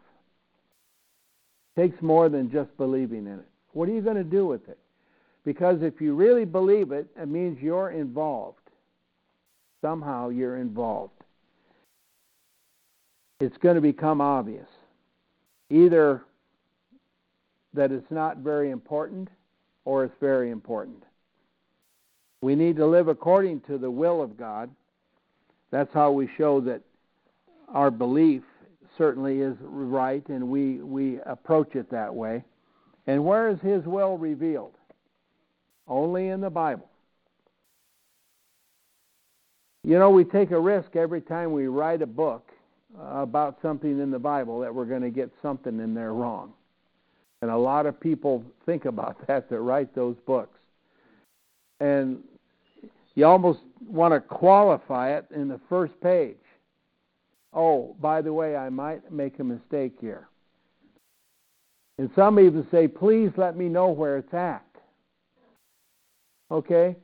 It 1.75 1.81
takes 1.81 2.01
more 2.01 2.27
than 2.29 2.51
just 2.51 2.75
believing 2.77 3.27
in 3.27 3.39
it. 3.39 3.47
What 3.73 3.87
are 3.87 3.93
you 3.93 4.01
going 4.01 4.17
to 4.17 4.23
do 4.23 4.45
with 4.45 4.67
it? 4.67 4.79
Because 5.45 5.81
if 5.81 6.01
you 6.01 6.15
really 6.15 6.45
believe 6.45 6.91
it, 6.91 7.07
it 7.15 7.27
means 7.27 7.59
you're 7.61 7.91
involved. 7.91 8.57
Somehow 9.81 10.29
you're 10.29 10.57
involved. 10.57 11.20
It's 13.41 13.58
going 13.58 13.73
to 13.73 13.82
become 13.82 14.21
obvious. 14.21 14.67
Either 15.71 16.21
that 17.73 17.91
it's 17.91 18.12
not 18.12 18.38
very 18.38 18.69
important 18.69 19.30
or 19.84 20.04
it's 20.04 20.13
very 20.19 20.51
important. 20.51 21.04
We 22.41 22.54
need 22.54 22.75
to 22.75 22.86
live 22.86 23.08
according 23.08 23.62
to 23.62 23.80
the 23.80 23.89
will 23.89 24.21
of 24.21 24.38
God. 24.38 24.69
That's 25.71 25.91
how 25.91 26.12
we 26.12 26.30
show 26.38 26.62
that 26.62 26.82
our 27.67 27.89
belief 27.89 28.43
certainly 28.95 29.39
is 29.39 29.56
right, 29.60 30.27
and 30.30 30.49
we, 30.49 30.75
we 30.75 31.19
approach 31.25 31.75
it 31.75 31.89
that 31.89 32.13
way. 32.13 32.43
And 33.08 33.25
where 33.25 33.49
is 33.49 33.60
His 33.62 33.84
will 33.86 34.19
revealed? 34.19 34.75
Only 35.88 36.27
in 36.27 36.41
the 36.41 36.49
Bible. 36.51 36.89
You 39.84 39.97
know, 39.97 40.12
we 40.12 40.25
take 40.25 40.51
a 40.51 40.60
risk 40.60 40.95
every 40.95 41.21
time 41.21 41.54
we 41.54 41.65
write 41.65 42.04
a 42.04 42.08
book 42.08 42.50
about 42.99 43.58
something 43.62 43.99
in 43.99 44.12
the 44.12 44.19
Bible 44.19 44.60
that 44.62 44.73
we're 44.73 44.86
going 44.86 45.01
to 45.01 45.10
get 45.10 45.32
something 45.41 45.80
in 45.80 45.93
there 45.93 46.13
wrong. 46.13 46.54
And 47.41 47.49
a 47.49 47.58
lot 47.58 47.86
of 47.86 47.99
people 47.99 48.43
think 48.65 48.86
about 48.86 49.15
that 49.27 49.49
that 49.49 49.60
write 49.60 49.95
those 49.95 50.15
books. 50.25 50.58
And 51.80 52.19
you 53.15 53.25
almost 53.25 53.60
want 53.88 54.13
to 54.13 54.19
qualify 54.19 55.17
it 55.17 55.25
in 55.34 55.47
the 55.47 55.60
first 55.67 55.93
page. 56.01 56.38
Oh, 57.54 57.95
by 57.99 58.21
the 58.21 58.32
way, 58.32 58.56
I 58.56 58.69
might 58.69 59.12
make 59.12 59.39
a 59.39 59.43
mistake 59.43 59.93
here. 59.99 60.27
And 61.97 62.10
some 62.15 62.39
even 62.39 62.65
say, 62.71 62.88
please 62.88 63.32
let 63.36 63.58
me 63.58 63.67
know 63.67 63.89
where 63.89 64.17
it's 64.17 64.34
at. 64.34 64.65
Okay? 66.49 66.95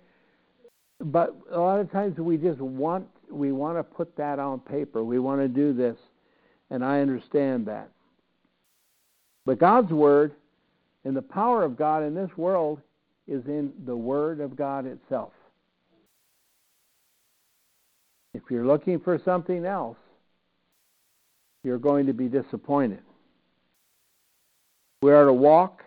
But 1.00 1.36
a 1.52 1.60
lot 1.60 1.80
of 1.80 1.91
times 1.91 2.17
we 2.17 2.38
just 2.38 2.60
want 2.60 3.08
we 3.30 3.52
want 3.52 3.78
to 3.78 3.84
put 3.84 4.16
that 4.18 4.40
on 4.40 4.60
paper. 4.60 5.04
We 5.04 5.20
want 5.20 5.42
to 5.42 5.48
do 5.48 5.74
this, 5.74 5.98
and 6.70 6.84
I 6.84 7.02
understand 7.02 7.66
that. 7.68 7.90
But 9.46 9.60
God's 9.60 9.92
word 9.92 10.34
and 11.06 11.16
the 11.16 11.22
power 11.22 11.63
of 11.63 11.78
God 11.78 12.04
in 12.04 12.13
this 12.13 12.36
world 12.36 12.82
is 13.28 13.46
in 13.46 13.72
the 13.86 13.96
word 13.96 14.40
of 14.40 14.56
God 14.56 14.86
itself. 14.86 15.32
If 18.34 18.44
you're 18.50 18.66
looking 18.66 19.00
for 19.00 19.20
something 19.24 19.66
else, 19.66 19.98
you're 21.63 21.78
going 21.78 22.06
to 22.06 22.13
be 22.13 22.28
disappointed. 22.28 23.00
We 25.02 25.12
are 25.12 25.26
to 25.26 25.34
walk 25.34 25.84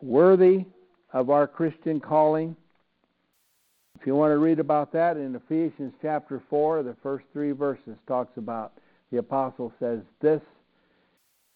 worthy 0.00 0.64
of 1.12 1.30
our 1.30 1.46
Christian 1.46 2.00
calling. 2.00 2.56
If 4.02 4.06
you 4.08 4.16
want 4.16 4.32
to 4.32 4.38
read 4.38 4.58
about 4.58 4.90
that 4.94 5.16
in 5.16 5.36
Ephesians 5.36 5.92
chapter 6.02 6.42
4, 6.50 6.82
the 6.82 6.96
first 7.04 7.24
three 7.32 7.52
verses 7.52 7.94
talks 8.08 8.36
about 8.36 8.72
the 9.12 9.18
apostle 9.18 9.72
says, 9.78 10.00
This 10.20 10.40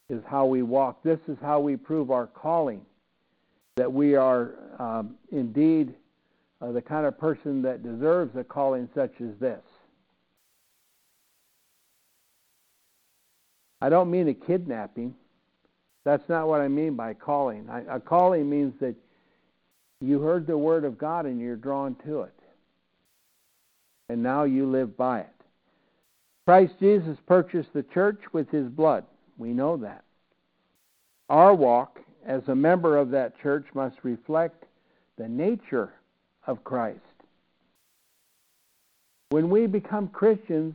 is 0.09 0.23
how 0.29 0.47
we 0.47 0.63
walk. 0.63 1.03
This 1.03 1.19
is 1.27 1.37
how 1.43 1.59
we 1.59 1.75
prove 1.75 2.13
our 2.13 2.29
calling. 2.29 2.83
That 3.75 3.93
we 3.93 4.15
are 4.15 4.53
um, 4.79 5.17
indeed 5.33 5.93
uh, 6.63 6.71
the 6.71 6.81
kind 6.81 7.05
of 7.05 7.19
person 7.19 7.63
that 7.63 7.83
deserves 7.83 8.37
a 8.37 8.45
calling 8.45 8.89
such 8.95 9.21
as 9.21 9.35
this. 9.41 9.65
I 13.81 13.89
don't 13.89 14.09
mean 14.09 14.29
a 14.29 14.35
kidnapping. 14.35 15.17
That's 16.05 16.29
not 16.29 16.47
what 16.47 16.61
I 16.61 16.69
mean 16.69 16.95
by 16.95 17.15
calling. 17.15 17.69
I, 17.69 17.97
a 17.97 17.99
calling 17.99 18.49
means 18.49 18.73
that 18.79 18.95
you 20.01 20.21
heard 20.21 20.47
the 20.47 20.57
word 20.57 20.85
of 20.85 20.97
God 20.97 21.27
and 21.27 21.41
you're 21.41 21.57
drawn 21.57 21.97
to 22.07 22.21
it. 22.21 22.36
And 24.09 24.23
now 24.23 24.45
you 24.45 24.67
live 24.67 24.97
by 24.97 25.21
it. 25.21 25.33
Christ 26.47 26.75
Jesus 26.79 27.19
purchased 27.27 27.73
the 27.73 27.83
church 27.83 28.21
with 28.33 28.49
his 28.51 28.69
blood. 28.69 29.05
We 29.37 29.51
know 29.51 29.77
that. 29.79 30.05
Our 31.29 31.55
walk 31.55 31.99
as 32.25 32.43
a 32.47 32.55
member 32.55 32.97
of 32.97 33.11
that 33.11 33.39
church 33.41 33.67
must 33.75 33.97
reflect 34.05 34.65
the 35.19 35.29
nature 35.29 35.93
of 36.47 36.63
Christ. 36.63 37.01
When 39.31 39.51
we 39.51 39.67
become 39.67 40.09
Christians, 40.09 40.75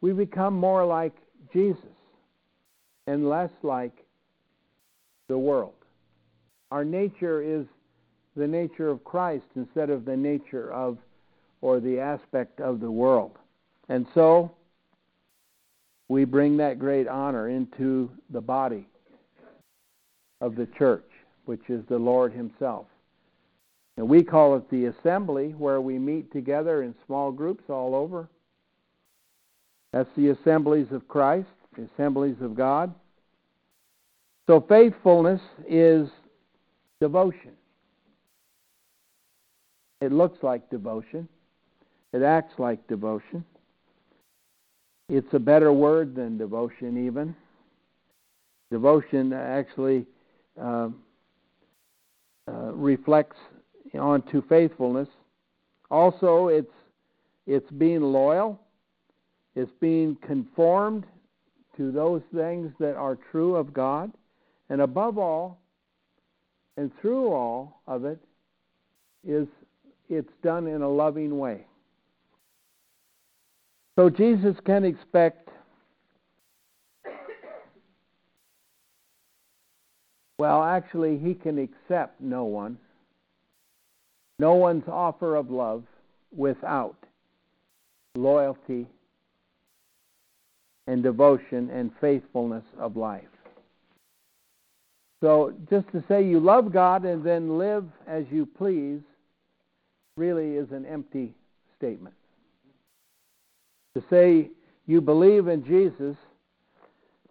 we 0.00 0.12
become 0.12 0.54
more 0.54 0.84
like 0.84 1.14
Jesus 1.52 1.82
and 3.06 3.28
less 3.28 3.50
like 3.62 4.04
the 5.28 5.38
world. 5.38 5.74
Our 6.70 6.84
nature 6.84 7.40
is 7.40 7.66
the 8.36 8.46
nature 8.46 8.88
of 8.88 9.04
Christ 9.04 9.46
instead 9.54 9.90
of 9.90 10.04
the 10.04 10.16
nature 10.16 10.72
of 10.72 10.98
or 11.60 11.80
the 11.80 11.98
aspect 11.98 12.60
of 12.60 12.80
the 12.80 12.90
world. 12.90 13.32
And 13.88 14.06
so 14.14 14.52
we 16.08 16.24
bring 16.24 16.56
that 16.58 16.78
great 16.78 17.08
honor 17.08 17.48
into 17.48 18.10
the 18.30 18.40
body 18.40 18.88
of 20.40 20.54
the 20.54 20.66
church, 20.78 21.04
which 21.44 21.68
is 21.68 21.84
the 21.88 21.98
Lord 21.98 22.32
Himself. 22.32 22.86
And 23.96 24.08
we 24.08 24.22
call 24.22 24.56
it 24.56 24.70
the 24.70 24.86
assembly, 24.86 25.54
where 25.58 25.80
we 25.80 25.98
meet 25.98 26.32
together 26.32 26.82
in 26.82 26.94
small 27.04 27.32
groups 27.32 27.64
all 27.68 27.96
over. 27.96 28.28
That's 29.92 30.08
the 30.16 30.30
assemblies 30.30 30.86
of 30.92 31.08
Christ, 31.08 31.48
the 31.76 31.88
assemblies 31.94 32.36
of 32.40 32.54
God. 32.54 32.94
So 34.46 34.64
faithfulness 34.68 35.40
is 35.68 36.08
devotion. 37.00 37.52
It 40.00 40.12
looks 40.12 40.42
like 40.42 40.70
devotion. 40.70 41.28
It 42.12 42.22
acts 42.22 42.58
like 42.58 42.86
devotion. 42.88 43.44
It's 45.08 45.32
a 45.32 45.38
better 45.38 45.72
word 45.72 46.14
than 46.14 46.38
devotion, 46.38 47.06
even. 47.06 47.34
Devotion 48.70 49.32
actually 49.32 50.06
uh, 50.60 50.88
uh, 52.46 52.72
reflects 52.72 53.36
onto 53.98 54.46
faithfulness. 54.48 55.08
Also, 55.90 56.48
it's 56.48 56.72
it's 57.46 57.70
being 57.72 58.02
loyal. 58.02 58.60
It's 59.54 59.72
being 59.80 60.16
conformed 60.26 61.04
to 61.78 61.90
those 61.90 62.22
things 62.34 62.72
that 62.78 62.96
are 62.96 63.18
true 63.30 63.56
of 63.56 63.72
God, 63.72 64.12
and 64.68 64.82
above 64.82 65.16
all, 65.16 65.58
and 66.76 66.90
through 67.00 67.32
all 67.32 67.80
of 67.86 68.04
it, 68.04 68.18
is 69.26 69.48
it's 70.10 70.32
done 70.42 70.66
in 70.66 70.82
a 70.82 70.88
loving 70.88 71.38
way. 71.38 71.64
So 73.98 74.08
Jesus 74.08 74.54
can 74.64 74.84
expect, 74.84 75.48
well, 80.38 80.62
actually, 80.62 81.18
he 81.18 81.34
can 81.34 81.58
accept 81.58 82.20
no 82.20 82.44
one, 82.44 82.78
no 84.38 84.54
one's 84.54 84.84
offer 84.86 85.34
of 85.34 85.50
love 85.50 85.82
without 86.30 86.94
loyalty 88.14 88.86
and 90.86 91.02
devotion 91.02 91.68
and 91.70 91.90
faithfulness 92.00 92.64
of 92.78 92.96
life. 92.96 93.24
So, 95.24 95.54
just 95.68 95.90
to 95.90 96.04
say 96.06 96.24
you 96.24 96.38
love 96.38 96.72
God 96.72 97.04
and 97.04 97.24
then 97.24 97.58
live 97.58 97.84
as 98.06 98.26
you 98.30 98.46
please 98.46 99.00
really 100.16 100.54
is 100.54 100.70
an 100.70 100.86
empty 100.86 101.34
statement. 101.76 102.14
To 103.98 104.04
say 104.10 104.50
you 104.86 105.00
believe 105.00 105.48
in 105.48 105.64
Jesus 105.64 106.16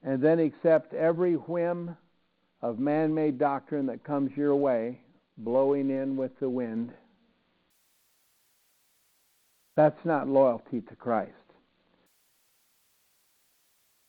and 0.04 0.22
then 0.22 0.40
accept 0.40 0.94
every 0.94 1.36
whim 1.36 1.96
of 2.62 2.78
man 2.78 3.14
made 3.14 3.40
doctrine 3.40 3.86
that 3.86 4.04
comes 4.04 4.36
your 4.36 4.54
way, 4.54 5.00
blowing 5.38 5.90
in 5.90 6.18
with 6.18 6.38
the 6.42 6.50
wind, 6.50 6.92
that's 9.78 10.04
not 10.04 10.28
loyalty 10.28 10.82
to 10.82 10.96
Christ. 10.98 11.32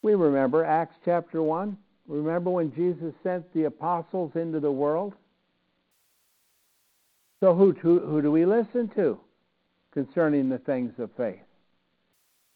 We 0.03 0.17
remember 0.17 0.65
Acts 0.65 0.97
chapter 1.05 1.41
1. 1.41 1.79
Remember 2.09 2.51
when 2.51 2.75
Jesus 2.75 3.15
sent 3.23 3.55
the 3.55 3.65
apostles 3.67 4.33
into 4.35 4.59
the 4.59 4.73
world? 4.73 5.13
So, 7.39 7.55
who, 7.55 7.71
who, 7.71 8.01
who 8.01 8.21
do 8.21 8.33
we 8.33 8.45
listen 8.45 8.91
to 8.97 9.21
concerning 9.93 10.49
the 10.49 10.59
things 10.59 10.95
of 10.99 11.11
faith? 11.17 11.39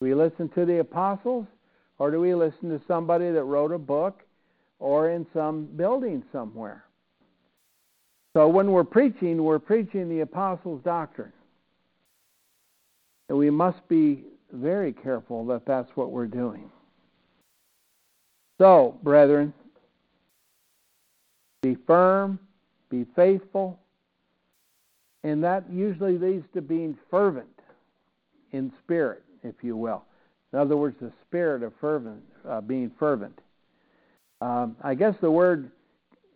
We 0.02 0.16
listen 0.16 0.48
to 0.56 0.66
the 0.66 0.80
apostles, 0.80 1.46
or 2.00 2.10
do 2.10 2.20
we 2.20 2.34
listen 2.34 2.70
to 2.70 2.80
somebody 2.88 3.30
that 3.30 3.44
wrote 3.44 3.70
a 3.70 3.78
book 3.78 4.24
or 4.80 5.10
in 5.10 5.24
some 5.32 5.66
building 5.76 6.24
somewhere? 6.32 6.82
So, 8.36 8.48
when 8.48 8.72
we're 8.72 8.82
preaching, 8.82 9.44
we're 9.44 9.60
preaching 9.60 10.08
the 10.08 10.22
apostles' 10.22 10.82
doctrine. 10.82 11.32
And 13.28 13.38
we 13.38 13.48
must 13.48 13.86
be 13.86 14.24
very 14.50 14.92
careful 14.92 15.46
that 15.46 15.64
that's 15.66 15.90
what 15.94 16.10
we're 16.10 16.26
doing. 16.26 16.68
So, 18.58 18.98
brethren, 19.04 19.54
be 21.62 21.76
firm, 21.86 22.40
be 22.90 23.06
faithful, 23.14 23.78
and 25.22 25.44
that 25.44 25.70
usually 25.70 26.18
leads 26.18 26.46
to 26.54 26.60
being 26.60 26.98
fervent 27.08 27.46
in 28.50 28.72
spirit, 28.82 29.22
if 29.42 29.54
you 29.62 29.76
will. 29.76 30.04
In 30.52 30.58
other 30.58 30.76
words, 30.76 30.96
the 31.00 31.12
spirit 31.26 31.62
of 31.62 31.72
fervent, 31.80 32.22
uh, 32.48 32.60
being 32.60 32.90
fervent. 32.98 33.38
Um, 34.40 34.76
I 34.82 34.94
guess 34.94 35.14
the 35.20 35.30
word 35.30 35.70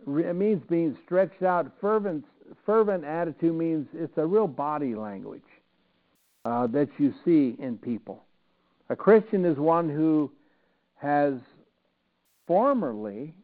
it 0.06 0.36
means 0.36 0.62
being 0.68 0.96
stretched 1.04 1.42
out. 1.42 1.70
Fervent, 1.80 2.24
fervent 2.64 3.04
attitude 3.04 3.54
means 3.54 3.88
it's 3.92 4.16
a 4.16 4.24
real 4.24 4.46
body 4.46 4.94
language 4.94 5.42
uh, 6.44 6.66
that 6.68 6.88
you 6.98 7.12
see 7.24 7.56
in 7.58 7.76
people. 7.78 8.22
A 8.88 8.96
Christian 8.96 9.44
is 9.44 9.58
one 9.58 9.88
who 9.88 10.30
has 10.96 11.34
formerly 12.46 13.34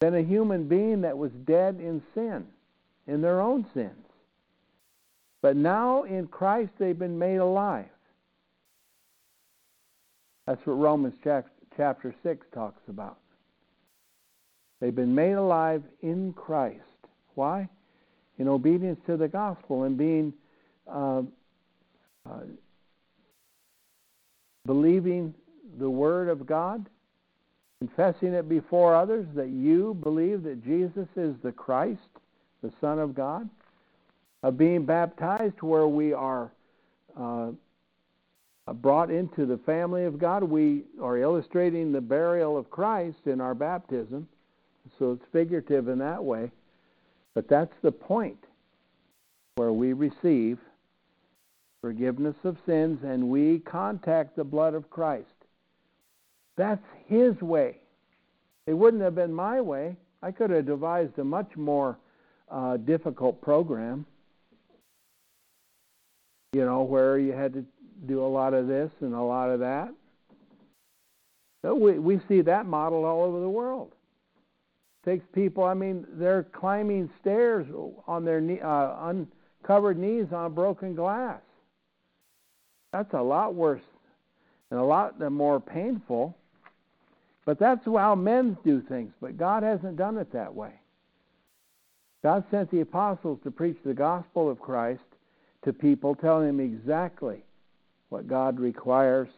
been 0.00 0.14
a 0.14 0.22
human 0.22 0.68
being 0.68 1.00
that 1.00 1.16
was 1.16 1.30
dead 1.46 1.80
in 1.80 2.02
sin 2.14 2.44
in 3.06 3.22
their 3.22 3.40
own 3.40 3.66
sins. 3.72 4.04
But 5.44 5.56
now 5.56 6.04
in 6.04 6.26
Christ 6.28 6.70
they've 6.78 6.98
been 6.98 7.18
made 7.18 7.36
alive. 7.36 7.84
That's 10.46 10.64
what 10.64 10.78
Romans 10.78 11.12
chapter 11.22 12.14
6 12.22 12.46
talks 12.54 12.80
about. 12.88 13.18
They've 14.80 14.94
been 14.94 15.14
made 15.14 15.34
alive 15.34 15.82
in 16.00 16.32
Christ. 16.32 16.80
Why? 17.34 17.68
In 18.38 18.48
obedience 18.48 18.98
to 19.04 19.18
the 19.18 19.28
gospel 19.28 19.82
and 19.82 19.98
being 19.98 20.32
uh, 20.90 21.24
uh, 22.24 22.40
believing 24.64 25.34
the 25.78 25.90
word 25.90 26.30
of 26.30 26.46
God, 26.46 26.88
confessing 27.80 28.32
it 28.32 28.48
before 28.48 28.96
others 28.96 29.26
that 29.34 29.50
you 29.50 29.92
believe 30.02 30.42
that 30.44 30.64
Jesus 30.64 31.06
is 31.16 31.34
the 31.42 31.52
Christ, 31.52 32.00
the 32.62 32.72
Son 32.80 32.98
of 32.98 33.14
God, 33.14 33.50
of 34.44 34.58
being 34.58 34.84
baptized 34.84 35.62
where 35.62 35.88
we 35.88 36.12
are 36.12 36.52
uh, 37.18 37.50
brought 38.74 39.10
into 39.10 39.46
the 39.46 39.56
family 39.64 40.04
of 40.04 40.18
God. 40.18 40.42
We 40.42 40.82
are 41.00 41.16
illustrating 41.16 41.92
the 41.92 42.02
burial 42.02 42.58
of 42.58 42.70
Christ 42.70 43.20
in 43.24 43.40
our 43.40 43.54
baptism, 43.54 44.28
so 44.98 45.12
it's 45.12 45.24
figurative 45.32 45.88
in 45.88 45.98
that 46.00 46.22
way. 46.22 46.50
But 47.32 47.48
that's 47.48 47.72
the 47.80 47.90
point 47.90 48.36
where 49.54 49.72
we 49.72 49.94
receive 49.94 50.58
forgiveness 51.80 52.36
of 52.44 52.58
sins 52.66 52.98
and 53.02 53.30
we 53.30 53.60
contact 53.60 54.36
the 54.36 54.44
blood 54.44 54.74
of 54.74 54.90
Christ. 54.90 55.26
That's 56.58 56.84
His 57.06 57.40
way. 57.40 57.78
It 58.66 58.74
wouldn't 58.74 59.02
have 59.02 59.14
been 59.14 59.32
my 59.32 59.62
way. 59.62 59.96
I 60.22 60.32
could 60.32 60.50
have 60.50 60.66
devised 60.66 61.18
a 61.18 61.24
much 61.24 61.56
more 61.56 61.96
uh, 62.50 62.76
difficult 62.76 63.40
program. 63.40 64.04
You 66.54 66.64
know, 66.64 66.82
where 66.82 67.18
you 67.18 67.32
had 67.32 67.52
to 67.54 67.64
do 68.06 68.24
a 68.24 68.28
lot 68.28 68.54
of 68.54 68.68
this 68.68 68.90
and 69.00 69.12
a 69.12 69.20
lot 69.20 69.50
of 69.50 69.60
that. 69.60 69.92
So 71.62 71.74
we 71.74 71.98
we 71.98 72.20
see 72.28 72.42
that 72.42 72.66
model 72.66 73.04
all 73.04 73.24
over 73.24 73.40
the 73.40 73.48
world. 73.48 73.92
Takes 75.04 75.24
people. 75.34 75.64
I 75.64 75.74
mean, 75.74 76.06
they're 76.12 76.44
climbing 76.44 77.10
stairs 77.20 77.66
on 78.06 78.24
their 78.24 78.40
knee, 78.40 78.60
uh, 78.60 79.10
uncovered 79.62 79.98
knees 79.98 80.26
on 80.32 80.54
broken 80.54 80.94
glass. 80.94 81.40
That's 82.92 83.12
a 83.12 83.22
lot 83.22 83.54
worse 83.54 83.82
and 84.70 84.78
a 84.78 84.84
lot 84.84 85.20
more 85.32 85.58
painful. 85.58 86.36
But 87.44 87.58
that's 87.58 87.84
how 87.84 88.14
men 88.14 88.56
do 88.64 88.80
things. 88.80 89.12
But 89.20 89.36
God 89.36 89.62
hasn't 89.62 89.96
done 89.96 90.16
it 90.18 90.32
that 90.32 90.54
way. 90.54 90.72
God 92.22 92.44
sent 92.50 92.70
the 92.70 92.80
apostles 92.80 93.38
to 93.44 93.50
preach 93.50 93.76
the 93.84 93.92
gospel 93.92 94.48
of 94.48 94.60
Christ 94.60 95.02
to 95.64 95.72
people, 95.72 96.14
telling 96.14 96.46
them 96.46 96.60
exactly 96.60 97.42
what 98.08 98.28
God 98.28 98.60
requires 98.60 99.28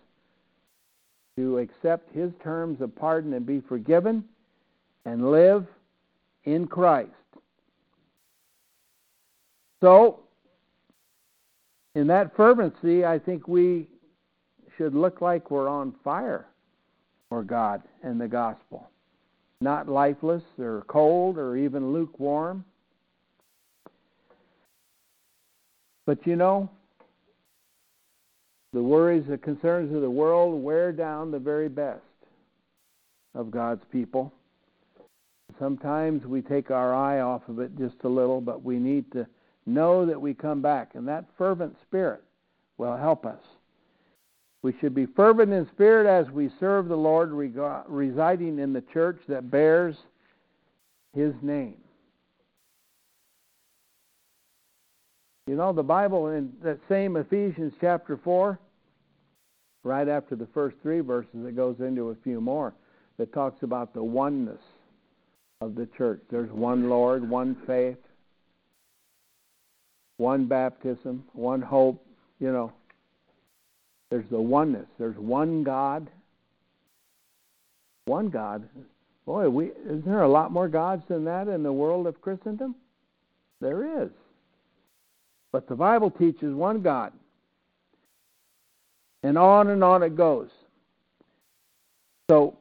to 1.36 1.58
accept 1.58 2.14
his 2.14 2.32
terms 2.42 2.80
of 2.80 2.94
pardon 2.96 3.34
and 3.34 3.44
be 3.44 3.60
forgiven 3.60 4.24
and 5.04 5.30
live 5.30 5.66
in 6.44 6.66
Christ. 6.66 7.10
So, 9.82 10.20
in 11.94 12.06
that 12.08 12.34
fervency, 12.36 13.04
I 13.04 13.18
think 13.18 13.46
we 13.46 13.88
should 14.76 14.94
look 14.94 15.20
like 15.20 15.50
we're 15.50 15.68
on 15.68 15.94
fire 16.02 16.46
for 17.28 17.42
God 17.42 17.82
and 18.02 18.20
the 18.20 18.28
gospel, 18.28 18.88
not 19.60 19.88
lifeless 19.88 20.42
or 20.58 20.84
cold 20.88 21.38
or 21.38 21.56
even 21.56 21.92
lukewarm. 21.92 22.64
But 26.06 26.26
you 26.26 26.36
know, 26.36 26.70
the 28.72 28.82
worries, 28.82 29.24
the 29.28 29.38
concerns 29.38 29.94
of 29.94 30.00
the 30.00 30.10
world 30.10 30.62
wear 30.62 30.92
down 30.92 31.30
the 31.30 31.38
very 31.38 31.68
best 31.68 32.00
of 33.34 33.50
God's 33.50 33.84
people. 33.90 34.32
Sometimes 35.58 36.24
we 36.24 36.42
take 36.42 36.70
our 36.70 36.94
eye 36.94 37.20
off 37.20 37.42
of 37.48 37.58
it 37.58 37.76
just 37.76 37.96
a 38.04 38.08
little, 38.08 38.40
but 38.40 38.62
we 38.62 38.78
need 38.78 39.10
to 39.12 39.26
know 39.66 40.06
that 40.06 40.20
we 40.20 40.32
come 40.32 40.62
back, 40.62 40.94
and 40.94 41.08
that 41.08 41.24
fervent 41.36 41.76
spirit 41.82 42.22
will 42.78 42.96
help 42.96 43.26
us. 43.26 43.40
We 44.62 44.74
should 44.80 44.94
be 44.94 45.06
fervent 45.06 45.52
in 45.52 45.66
spirit 45.72 46.06
as 46.06 46.30
we 46.32 46.50
serve 46.60 46.88
the 46.88 46.96
Lord, 46.96 47.30
residing 47.32 48.58
in 48.58 48.72
the 48.72 48.84
church 48.92 49.18
that 49.28 49.50
bears 49.50 49.96
His 51.14 51.32
name. 51.42 51.76
You 55.46 55.54
know, 55.54 55.72
the 55.72 55.82
Bible 55.82 56.28
in 56.28 56.52
that 56.64 56.80
same 56.88 57.16
Ephesians 57.16 57.72
chapter 57.80 58.18
4, 58.22 58.58
right 59.84 60.08
after 60.08 60.34
the 60.34 60.48
first 60.52 60.76
three 60.82 61.00
verses, 61.00 61.46
it 61.46 61.54
goes 61.54 61.76
into 61.78 62.10
a 62.10 62.16
few 62.16 62.40
more 62.40 62.74
that 63.18 63.32
talks 63.32 63.62
about 63.62 63.94
the 63.94 64.02
oneness 64.02 64.60
of 65.60 65.76
the 65.76 65.86
church. 65.96 66.20
There's 66.30 66.50
one 66.50 66.88
Lord, 66.88 67.28
one 67.28 67.56
faith, 67.66 67.96
one 70.16 70.46
baptism, 70.46 71.24
one 71.32 71.62
hope, 71.62 72.04
you 72.40 72.50
know. 72.50 72.72
There's 74.10 74.28
the 74.30 74.40
oneness. 74.40 74.86
There's 74.98 75.16
one 75.16 75.62
God. 75.62 76.08
One 78.06 78.30
God. 78.30 78.68
Boy, 79.24 79.48
we 79.48 79.66
isn't 79.84 80.06
there 80.06 80.22
a 80.22 80.28
lot 80.28 80.52
more 80.52 80.68
gods 80.68 81.02
than 81.08 81.24
that 81.24 81.48
in 81.48 81.62
the 81.62 81.72
world 81.72 82.06
of 82.06 82.20
Christendom? 82.20 82.74
There 83.60 84.02
is. 84.02 84.10
But 85.56 85.68
the 85.68 85.74
Bible 85.74 86.10
teaches 86.10 86.54
one 86.54 86.82
God. 86.82 87.14
And 89.22 89.38
on 89.38 89.70
and 89.70 89.82
on 89.82 90.02
it 90.02 90.14
goes. 90.14 90.50
So 92.28 92.58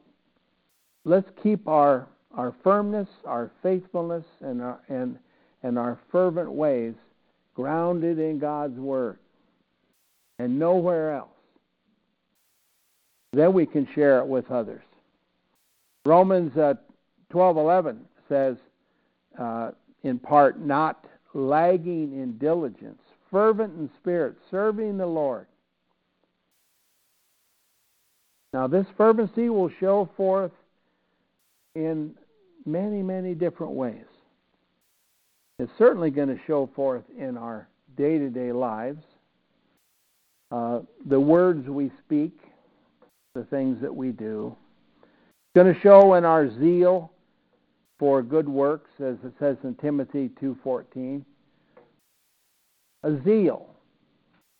let's 1.04 1.28
keep 1.42 1.68
our 1.68 2.06
our 2.34 2.54
firmness, 2.64 3.06
our 3.26 3.50
faithfulness, 3.62 4.24
and 4.40 4.62
our 4.62 4.80
and 4.88 5.18
and 5.62 5.78
our 5.78 5.98
fervent 6.10 6.50
ways 6.50 6.94
grounded 7.52 8.18
in 8.18 8.38
God's 8.38 8.78
word 8.78 9.18
and 10.38 10.58
nowhere 10.58 11.16
else. 11.16 11.28
Then 13.34 13.52
we 13.52 13.66
can 13.66 13.86
share 13.94 14.20
it 14.20 14.26
with 14.26 14.50
others. 14.50 14.84
Romans 16.06 16.56
uh, 16.56 16.72
12:11 17.30 17.98
says, 18.26 18.56
uh, 19.38 19.72
in 20.02 20.18
part, 20.18 20.58
not 20.58 21.04
lagging 21.36 22.18
in 22.18 22.38
diligence, 22.38 23.00
fervent 23.30 23.74
in 23.78 23.90
spirit, 24.00 24.34
serving 24.50 24.96
the 24.96 25.06
Lord. 25.06 25.46
Now, 28.54 28.66
this 28.66 28.86
fervency 28.96 29.50
will 29.50 29.70
show 29.78 30.08
forth 30.16 30.52
in 31.74 32.14
many, 32.64 33.02
many 33.02 33.34
different 33.34 33.74
ways. 33.74 34.06
It's 35.58 35.70
certainly 35.76 36.10
going 36.10 36.28
to 36.28 36.40
show 36.46 36.70
forth 36.74 37.04
in 37.18 37.36
our 37.36 37.68
day 37.98 38.18
to 38.18 38.30
day 38.30 38.52
lives. 38.52 39.02
Uh, 40.50 40.80
the 41.06 41.20
words 41.20 41.68
we 41.68 41.90
speak, 42.04 42.38
the 43.34 43.44
things 43.44 43.78
that 43.82 43.94
we 43.94 44.10
do. 44.10 44.56
It's 45.02 45.54
going 45.54 45.74
to 45.74 45.80
show 45.80 46.14
in 46.14 46.24
our 46.24 46.48
zeal 46.58 47.10
for 47.98 48.22
good 48.22 48.48
works, 48.48 48.90
as 49.00 49.16
it 49.24 49.32
says 49.38 49.56
in 49.64 49.74
Timothy 49.76 50.30
2.14. 50.40 51.24
A 53.02 53.22
zeal. 53.24 53.68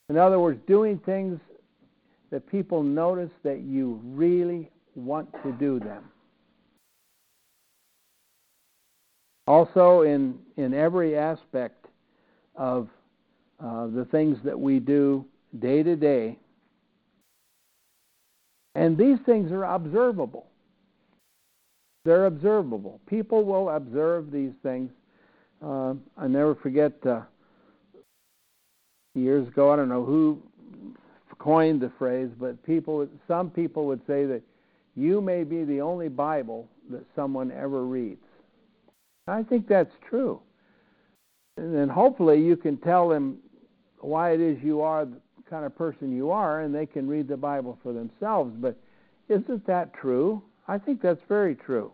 In 0.08 0.16
other 0.16 0.38
words, 0.38 0.60
doing 0.66 0.98
things 1.04 1.40
that 2.30 2.48
people 2.50 2.82
notice 2.82 3.30
that 3.42 3.60
you 3.62 4.00
really 4.04 4.70
want 4.94 5.30
to 5.42 5.52
do 5.52 5.78
them. 5.78 6.04
Also, 9.46 10.02
in, 10.02 10.38
in 10.56 10.74
every 10.74 11.16
aspect 11.16 11.86
of 12.56 12.88
uh, 13.60 13.86
the 13.88 14.06
things 14.10 14.38
that 14.44 14.58
we 14.58 14.80
do 14.80 15.24
day 15.58 15.82
to 15.82 15.94
day, 15.94 16.38
and 18.74 18.98
these 18.98 19.18
things 19.24 19.52
are 19.52 19.64
observable. 19.64 20.46
They're 22.06 22.26
observable. 22.26 23.00
People 23.08 23.44
will 23.44 23.68
observe 23.70 24.30
these 24.30 24.52
things. 24.62 24.92
Uh, 25.60 25.94
I 26.16 26.28
never 26.28 26.54
forget 26.54 26.92
uh, 27.04 27.22
years 29.14 29.48
ago. 29.48 29.72
I 29.72 29.76
don't 29.76 29.88
know 29.88 30.04
who 30.04 30.40
coined 31.40 31.80
the 31.80 31.90
phrase, 31.98 32.30
but 32.38 32.62
people, 32.62 33.08
some 33.26 33.50
people 33.50 33.86
would 33.86 34.00
say 34.06 34.24
that 34.24 34.40
you 34.94 35.20
may 35.20 35.42
be 35.42 35.64
the 35.64 35.80
only 35.80 36.08
Bible 36.08 36.68
that 36.90 37.04
someone 37.16 37.50
ever 37.50 37.84
reads. 37.84 38.22
I 39.26 39.42
think 39.42 39.66
that's 39.66 39.92
true. 40.08 40.40
And 41.56 41.74
then 41.74 41.88
hopefully 41.88 42.40
you 42.40 42.56
can 42.56 42.76
tell 42.76 43.08
them 43.08 43.38
why 43.98 44.30
it 44.32 44.40
is 44.40 44.58
you 44.62 44.80
are 44.80 45.06
the 45.06 45.20
kind 45.50 45.64
of 45.64 45.76
person 45.76 46.14
you 46.14 46.30
are, 46.30 46.60
and 46.60 46.72
they 46.72 46.86
can 46.86 47.08
read 47.08 47.26
the 47.26 47.36
Bible 47.36 47.80
for 47.82 47.92
themselves. 47.92 48.54
But 48.58 48.78
isn't 49.28 49.66
that 49.66 49.92
true? 49.92 50.40
I 50.68 50.78
think 50.78 51.02
that's 51.02 51.20
very 51.28 51.56
true. 51.56 51.92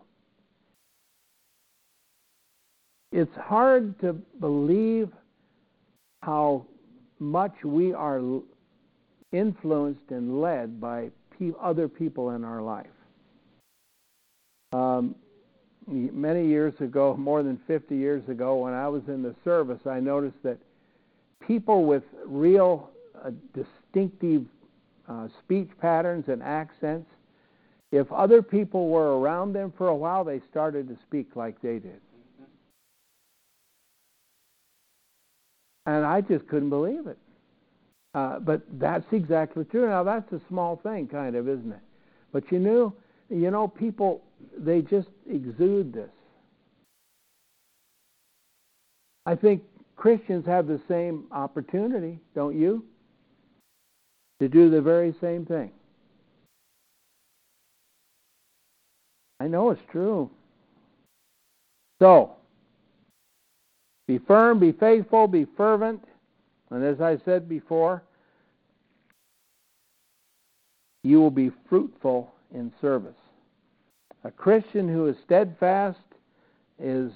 It's 3.15 3.35
hard 3.35 3.99
to 3.99 4.13
believe 4.39 5.07
how 6.23 6.65
much 7.19 7.53
we 7.63 7.93
are 7.93 8.19
influenced 9.31 10.09
and 10.09 10.41
led 10.41 10.81
by 10.81 11.11
other 11.61 11.87
people 11.87 12.31
in 12.31 12.43
our 12.43 12.61
life. 12.61 12.87
Um, 14.71 15.13
many 15.85 16.47
years 16.47 16.73
ago, 16.79 17.15
more 17.19 17.43
than 17.43 17.59
50 17.67 17.95
years 17.95 18.27
ago, 18.29 18.55
when 18.55 18.73
I 18.73 18.87
was 18.87 19.03
in 19.07 19.21
the 19.21 19.35
service, 19.43 19.81
I 19.85 19.99
noticed 19.99 20.41
that 20.41 20.57
people 21.45 21.85
with 21.85 22.03
real 22.25 22.89
uh, 23.23 23.29
distinctive 23.53 24.45
uh, 25.07 25.27
speech 25.43 25.69
patterns 25.79 26.25
and 26.29 26.41
accents, 26.41 27.11
if 27.91 28.11
other 28.11 28.41
people 28.41 28.89
were 28.89 29.19
around 29.19 29.53
them 29.53 29.71
for 29.77 29.89
a 29.89 29.95
while, 29.95 30.23
they 30.23 30.41
started 30.49 30.87
to 30.87 30.97
speak 31.07 31.35
like 31.35 31.61
they 31.61 31.77
did. 31.77 32.01
And 35.85 36.05
I 36.05 36.21
just 36.21 36.47
couldn't 36.47 36.69
believe 36.69 37.07
it. 37.07 37.17
Uh, 38.15 38.39
but 38.39 38.61
that's 38.73 39.05
exactly 39.11 39.65
true. 39.65 39.87
Now 39.87 40.03
that's 40.03 40.31
a 40.31 40.41
small 40.47 40.79
thing, 40.83 41.07
kind 41.07 41.35
of, 41.35 41.49
isn't 41.49 41.71
it? 41.71 41.79
But 42.31 42.51
you 42.51 42.59
know, 42.59 42.93
you 43.29 43.49
know, 43.49 43.67
people 43.67 44.21
they 44.57 44.81
just 44.81 45.09
exude 45.29 45.93
this. 45.93 46.09
I 49.25 49.35
think 49.35 49.63
Christians 49.95 50.45
have 50.45 50.67
the 50.67 50.81
same 50.87 51.25
opportunity, 51.31 52.19
don't 52.35 52.59
you? 52.59 52.83
To 54.41 54.49
do 54.49 54.69
the 54.69 54.81
very 54.81 55.15
same 55.21 55.45
thing. 55.45 55.71
I 59.39 59.47
know 59.47 59.71
it's 59.71 59.81
true. 59.91 60.29
So, 61.99 62.35
be 64.13 64.25
firm, 64.27 64.59
be 64.59 64.71
faithful, 64.71 65.27
be 65.27 65.47
fervent, 65.57 66.03
and 66.69 66.83
as 66.83 67.01
I 67.01 67.17
said 67.25 67.49
before, 67.49 68.03
you 71.03 71.19
will 71.19 71.31
be 71.31 71.51
fruitful 71.67 72.31
in 72.53 72.71
service. 72.79 73.15
A 74.23 74.29
Christian 74.29 74.87
who 74.87 75.07
is 75.07 75.15
steadfast 75.25 75.97
is 76.79 77.11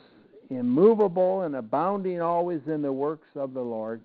immovable 0.50 1.42
and 1.42 1.56
abounding 1.56 2.20
always 2.20 2.62
in 2.66 2.82
the 2.82 2.92
works 2.92 3.28
of 3.36 3.54
the 3.54 3.62
Lord 3.62 4.02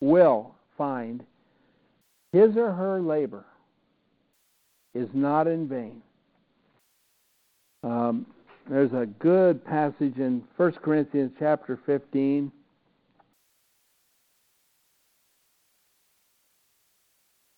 will 0.00 0.56
find 0.76 1.24
his 2.32 2.56
or 2.56 2.72
her 2.72 3.00
labor 3.00 3.44
is 4.94 5.08
not 5.14 5.46
in 5.46 5.68
vain. 5.68 6.02
Um, 7.84 8.26
there's 8.68 8.92
a 8.92 9.06
good 9.18 9.64
passage 9.64 10.16
in 10.16 10.42
1 10.56 10.72
Corinthians 10.82 11.32
chapter 11.38 11.78
15. 11.86 12.52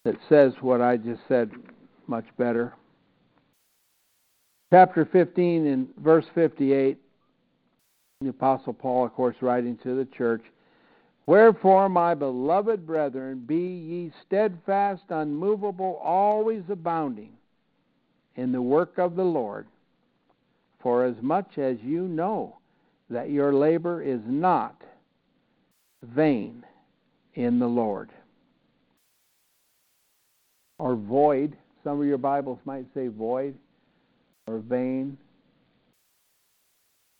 That 0.04 0.16
says 0.28 0.52
what 0.60 0.80
I 0.80 0.96
just 0.96 1.20
said 1.28 1.50
much 2.06 2.26
better 2.36 2.74
chapter 4.72 5.04
15 5.04 5.66
and 5.66 5.88
verse 5.98 6.24
58, 6.34 6.96
the 8.22 8.28
Apostle 8.28 8.72
Paul, 8.72 9.04
of 9.04 9.12
course, 9.12 9.36
writing 9.42 9.76
to 9.82 9.94
the 9.94 10.06
church, 10.16 10.42
Wherefore, 11.26 11.90
my 11.90 12.14
beloved 12.14 12.86
brethren, 12.86 13.44
be 13.46 13.54
ye 13.54 14.12
steadfast, 14.26 15.02
unmovable, 15.10 16.00
always 16.02 16.62
abounding 16.70 17.32
in 18.36 18.50
the 18.50 18.62
work 18.62 18.96
of 18.96 19.14
the 19.14 19.24
Lord, 19.24 19.66
for 20.82 21.04
as 21.04 21.14
much 21.22 21.58
as 21.58 21.76
you 21.82 22.08
know 22.08 22.58
that 23.08 23.30
your 23.30 23.52
labor 23.52 24.02
is 24.02 24.20
not 24.26 24.82
vain 26.02 26.64
in 27.34 27.58
the 27.58 27.66
Lord. 27.66 28.10
Or 30.78 30.96
void. 30.96 31.56
Some 31.84 32.00
of 32.00 32.06
your 32.06 32.18
Bibles 32.18 32.58
might 32.64 32.86
say 32.94 33.08
void 33.08 33.54
or 34.46 34.58
vain. 34.58 35.16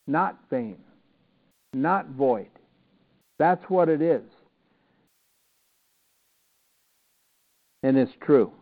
Not 0.07 0.39
vain. 0.51 0.79
Not 1.73 2.09
void. 2.09 2.51
That's 3.39 3.65
what 3.69 3.89
it 3.89 4.03
is. 4.03 4.23
And 7.83 7.97
it's 7.97 8.13
true. 8.21 8.53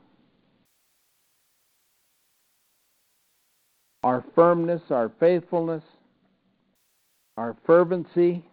Our 4.03 4.25
firmness, 4.35 4.83
our 4.91 5.11
faithfulness, 5.21 5.83
our 7.37 7.57
fervency 7.67 8.45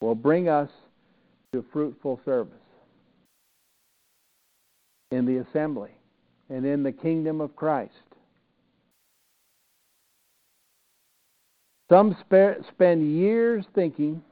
will 0.00 0.14
bring 0.14 0.48
us 0.48 0.70
to 1.52 1.64
fruitful 1.72 2.20
service 2.24 2.52
in 5.10 5.24
the 5.24 5.38
assembly 5.38 5.90
and 6.50 6.66
in 6.66 6.82
the 6.82 6.92
kingdom 6.92 7.40
of 7.40 7.56
Christ. 7.56 7.92
Some 11.88 12.16
spend 12.68 13.16
years 13.16 13.64
thinking 13.74 14.22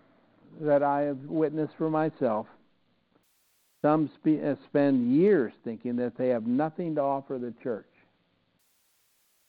that 0.61 0.83
I 0.83 1.03
have 1.03 1.19
witnessed 1.27 1.75
for 1.79 1.89
myself. 1.89 2.47
Some 3.83 4.11
uh, 4.27 4.55
spend 4.67 5.15
years 5.15 5.53
thinking 5.63 5.97
that 5.97 6.17
they 6.17 6.29
have 6.29 6.47
nothing 6.47 6.95
to 6.95 7.03
offer 7.03 7.39
the 7.39 7.53
church, 7.63 7.87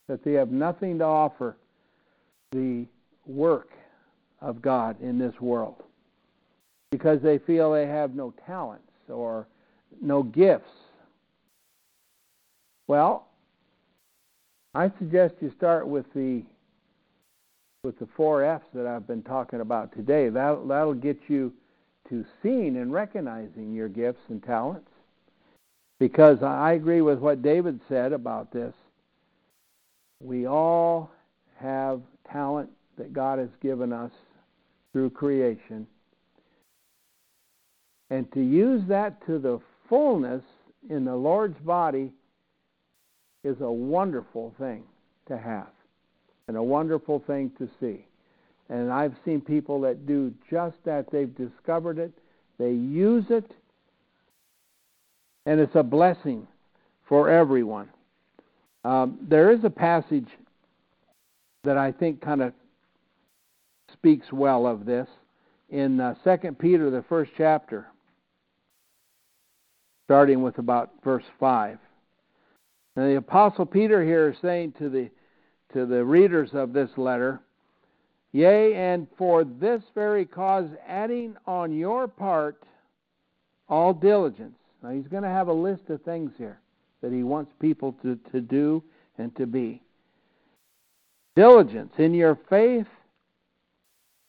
that 0.07 0.23
they 0.23 0.33
have 0.33 0.51
nothing 0.51 0.99
to 0.99 1.05
offer 1.05 1.57
the 2.51 2.85
work 3.25 3.71
of 4.41 4.61
God 4.61 5.01
in 5.01 5.17
this 5.17 5.39
world 5.41 5.83
because 6.91 7.21
they 7.21 7.37
feel 7.39 7.73
they 7.73 7.87
have 7.87 8.15
no 8.15 8.33
talents 8.45 8.91
or 9.09 9.47
no 10.01 10.23
gifts. 10.23 10.69
Well, 12.87 13.27
I 14.73 14.91
suggest 14.99 15.35
you 15.41 15.51
start 15.57 15.87
with 15.87 16.05
the 16.13 16.43
with 17.83 17.99
the 17.99 18.07
four 18.17 18.43
F's 18.43 18.65
that 18.73 18.87
I've 18.87 19.07
been 19.07 19.23
talking 19.23 19.61
about 19.61 19.95
today. 19.95 20.29
That 20.29 20.67
that'll 20.67 20.93
get 20.93 21.19
you 21.27 21.53
to 22.09 22.25
seeing 22.43 22.77
and 22.77 22.91
recognizing 22.91 23.73
your 23.73 23.89
gifts 23.89 24.21
and 24.29 24.43
talents. 24.43 24.89
Because 25.99 26.43
I 26.43 26.73
agree 26.73 27.01
with 27.01 27.19
what 27.19 27.41
David 27.41 27.79
said 27.87 28.11
about 28.11 28.51
this. 28.51 28.73
We 30.25 30.47
all 30.47 31.11
have 31.57 32.01
talent 32.31 32.71
that 32.97 33.13
God 33.13 33.37
has 33.37 33.49
given 33.61 33.93
us 33.93 34.11
through 34.91 35.11
creation. 35.11 35.85
And 38.09 38.31
to 38.33 38.41
use 38.41 38.81
that 38.87 39.23
to 39.27 39.37
the 39.37 39.59
fullness 39.87 40.41
in 40.89 41.05
the 41.05 41.15
Lord's 41.15 41.59
body 41.59 42.11
is 43.43 43.57
a 43.61 43.71
wonderful 43.71 44.53
thing 44.57 44.83
to 45.27 45.37
have 45.37 45.67
and 46.47 46.57
a 46.57 46.63
wonderful 46.63 47.23
thing 47.27 47.51
to 47.59 47.69
see. 47.79 48.07
And 48.69 48.91
I've 48.91 49.15
seen 49.25 49.41
people 49.41 49.81
that 49.81 50.07
do 50.07 50.33
just 50.49 50.77
that. 50.85 51.11
They've 51.11 51.35
discovered 51.35 51.99
it, 51.99 52.13
they 52.57 52.71
use 52.71 53.25
it, 53.29 53.51
and 55.45 55.59
it's 55.59 55.75
a 55.75 55.83
blessing 55.83 56.47
for 57.07 57.29
everyone. 57.29 57.89
Um, 58.85 59.17
there 59.19 59.49
is 59.49 59.63
a 59.63 59.69
passage 59.71 60.27
that 61.63 61.75
I 61.75 61.91
think 61.91 62.21
kind 62.21 62.43
of 62.43 62.53
speaks 63.91 64.31
well 64.31 64.67
of 64.67 64.85
this 64.85 65.07
in 65.69 65.99
uh, 65.99 66.13
2 66.23 66.51
Peter, 66.51 66.91
the 66.91 67.03
first 67.09 67.31
chapter, 67.35 67.87
starting 70.05 70.43
with 70.43 70.59
about 70.59 70.91
verse 71.03 71.23
5. 71.39 71.79
And 72.95 73.09
the 73.09 73.17
Apostle 73.17 73.65
Peter 73.65 74.03
here 74.03 74.29
is 74.29 74.37
saying 74.41 74.75
to 74.77 74.89
the 74.89 75.09
to 75.73 75.87
the 75.87 76.05
readers 76.05 76.51
of 76.53 76.71
this 76.71 76.91
letter, 76.95 77.41
Yea, 78.33 78.75
and 78.75 79.07
for 79.17 79.43
this 79.43 79.81
very 79.95 80.25
cause, 80.25 80.69
adding 80.87 81.35
on 81.47 81.73
your 81.73 82.07
part 82.07 82.61
all 83.67 83.93
diligence. 83.93 84.55
Now, 84.83 84.91
he's 84.91 85.07
going 85.07 85.23
to 85.23 85.29
have 85.29 85.47
a 85.47 85.53
list 85.53 85.89
of 85.89 86.03
things 86.03 86.31
here 86.37 86.59
that 87.05 87.13
he 87.13 87.21
wants 87.21 87.51
people 87.59 87.93
to, 88.01 88.17
to 88.31 88.41
do 88.41 88.81
and 89.19 89.35
to 89.35 89.45
be. 89.45 89.79
Diligence. 91.35 91.93
In 91.99 92.15
your 92.15 92.39
faith, 92.49 92.87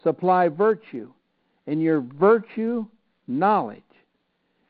supply 0.03 0.49
virtue. 0.49 1.11
In 1.67 1.81
your 1.81 2.03
virtue, 2.03 2.85
knowledge. 3.27 3.81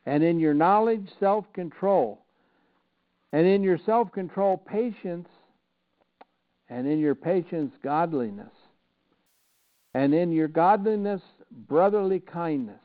And 0.05 0.23
in 0.23 0.39
your 0.39 0.53
knowledge, 0.53 1.09
self 1.19 1.51
control. 1.51 2.23
And 3.33 3.45
in 3.45 3.61
your 3.61 3.77
self 3.85 4.09
control, 4.13 4.55
patience 4.55 5.27
and 6.69 6.87
in 6.87 6.99
your 6.99 7.15
patience, 7.15 7.73
godliness, 7.83 8.53
and 9.93 10.13
in 10.13 10.31
your 10.31 10.47
godliness, 10.47 11.21
brotherly 11.67 12.21
kindness, 12.21 12.81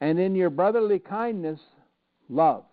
and 0.00 0.18
in 0.18 0.34
your 0.34 0.50
brotherly 0.50 0.98
kindness, 0.98 1.60
love. 2.28 2.64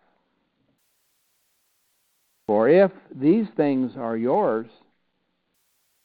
For 2.48 2.70
if 2.70 2.92
these 3.14 3.48
things 3.58 3.92
are 3.98 4.18
yours 4.18 4.68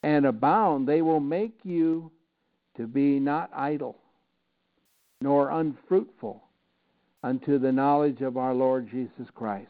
and 0.03 0.27
abound, 0.27 0.89
they 0.89 1.01
will 1.01 1.21
make 1.21 1.57
you 1.63 2.11
to 2.77 2.87
be 2.87 3.21
not 3.21 3.51
idle, 3.55 3.97
nor 5.21 5.51
unfruitful 5.51 6.43
unto 7.23 7.59
the 7.59 7.71
knowledge 7.71 8.21
of 8.21 8.37
our 8.37 8.53
Lord 8.53 8.91
Jesus 8.91 9.29
Christ. 9.35 9.69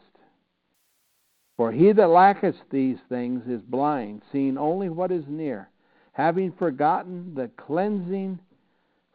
For 1.57 1.71
he 1.71 1.91
that 1.91 2.07
lacketh 2.07 2.55
these 2.71 2.97
things 3.07 3.43
is 3.47 3.61
blind, 3.61 4.23
seeing 4.31 4.57
only 4.57 4.89
what 4.89 5.11
is 5.11 5.25
near, 5.27 5.69
having 6.13 6.51
forgotten 6.53 7.35
the 7.35 7.51
cleansing 7.57 8.39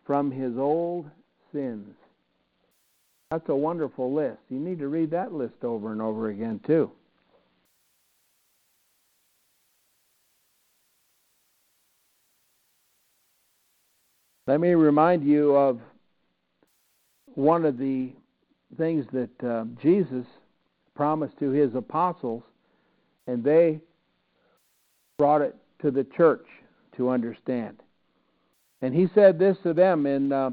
from 0.07 0.31
his 0.31 0.57
old 0.57 1.11
sins. 1.53 1.97
That's 3.33 3.49
a 3.49 3.57
wonderful 3.57 4.15
list. 4.15 4.39
You 4.49 4.61
need 4.61 4.79
to 4.79 4.89
read 4.89 5.11
that 5.11 5.33
list 5.33 5.65
over 5.65 5.91
and 5.91 6.01
over 6.01 6.29
again, 6.29 6.61
too. 6.65 6.93
Let 14.49 14.61
me 14.61 14.71
remind 14.71 15.25
you 15.25 15.55
of 15.55 15.79
one 17.35 17.67
of 17.67 17.77
the 17.77 18.13
things 18.79 19.05
that 19.13 19.45
uh, 19.47 19.65
Jesus 19.83 20.25
promised 20.95 21.39
to 21.41 21.51
his 21.51 21.75
apostles, 21.75 22.43
and 23.27 23.45
they 23.45 23.79
brought 25.19 25.43
it 25.43 25.55
to 25.83 25.91
the 25.91 26.05
church 26.17 26.47
to 26.97 27.11
understand. 27.11 27.83
And 28.81 28.95
he 28.95 29.11
said 29.15 29.39
this 29.39 29.59
to 29.65 29.75
them 29.75 30.07
in, 30.07 30.33
uh, 30.33 30.53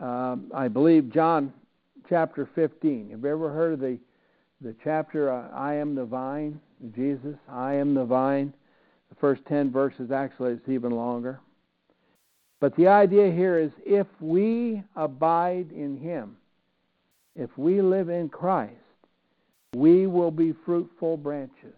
uh, 0.00 0.36
I 0.54 0.68
believe, 0.68 1.12
John 1.12 1.52
chapter 2.08 2.48
15. 2.54 3.10
Have 3.10 3.24
you 3.24 3.28
ever 3.28 3.50
heard 3.50 3.72
of 3.72 3.80
the, 3.80 3.98
the 4.60 4.76
chapter, 4.84 5.32
uh, 5.32 5.48
I 5.52 5.74
am 5.74 5.96
the 5.96 6.04
vine, 6.04 6.60
Jesus, 6.94 7.34
I 7.50 7.74
am 7.74 7.94
the 7.94 8.04
vine? 8.04 8.54
The 9.08 9.16
first 9.16 9.44
10 9.48 9.72
verses, 9.72 10.12
actually, 10.12 10.52
it's 10.52 10.68
even 10.68 10.92
longer. 10.92 11.40
But 12.64 12.76
the 12.76 12.88
idea 12.88 13.30
here 13.30 13.58
is 13.58 13.72
if 13.84 14.06
we 14.22 14.82
abide 14.96 15.70
in 15.70 15.98
Him, 15.98 16.38
if 17.36 17.50
we 17.58 17.82
live 17.82 18.08
in 18.08 18.30
Christ, 18.30 18.72
we 19.76 20.06
will 20.06 20.30
be 20.30 20.54
fruitful 20.64 21.18
branches. 21.18 21.74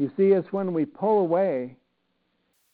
You 0.00 0.10
see, 0.16 0.32
it's 0.32 0.52
when 0.52 0.72
we 0.72 0.84
pull 0.84 1.20
away, 1.20 1.76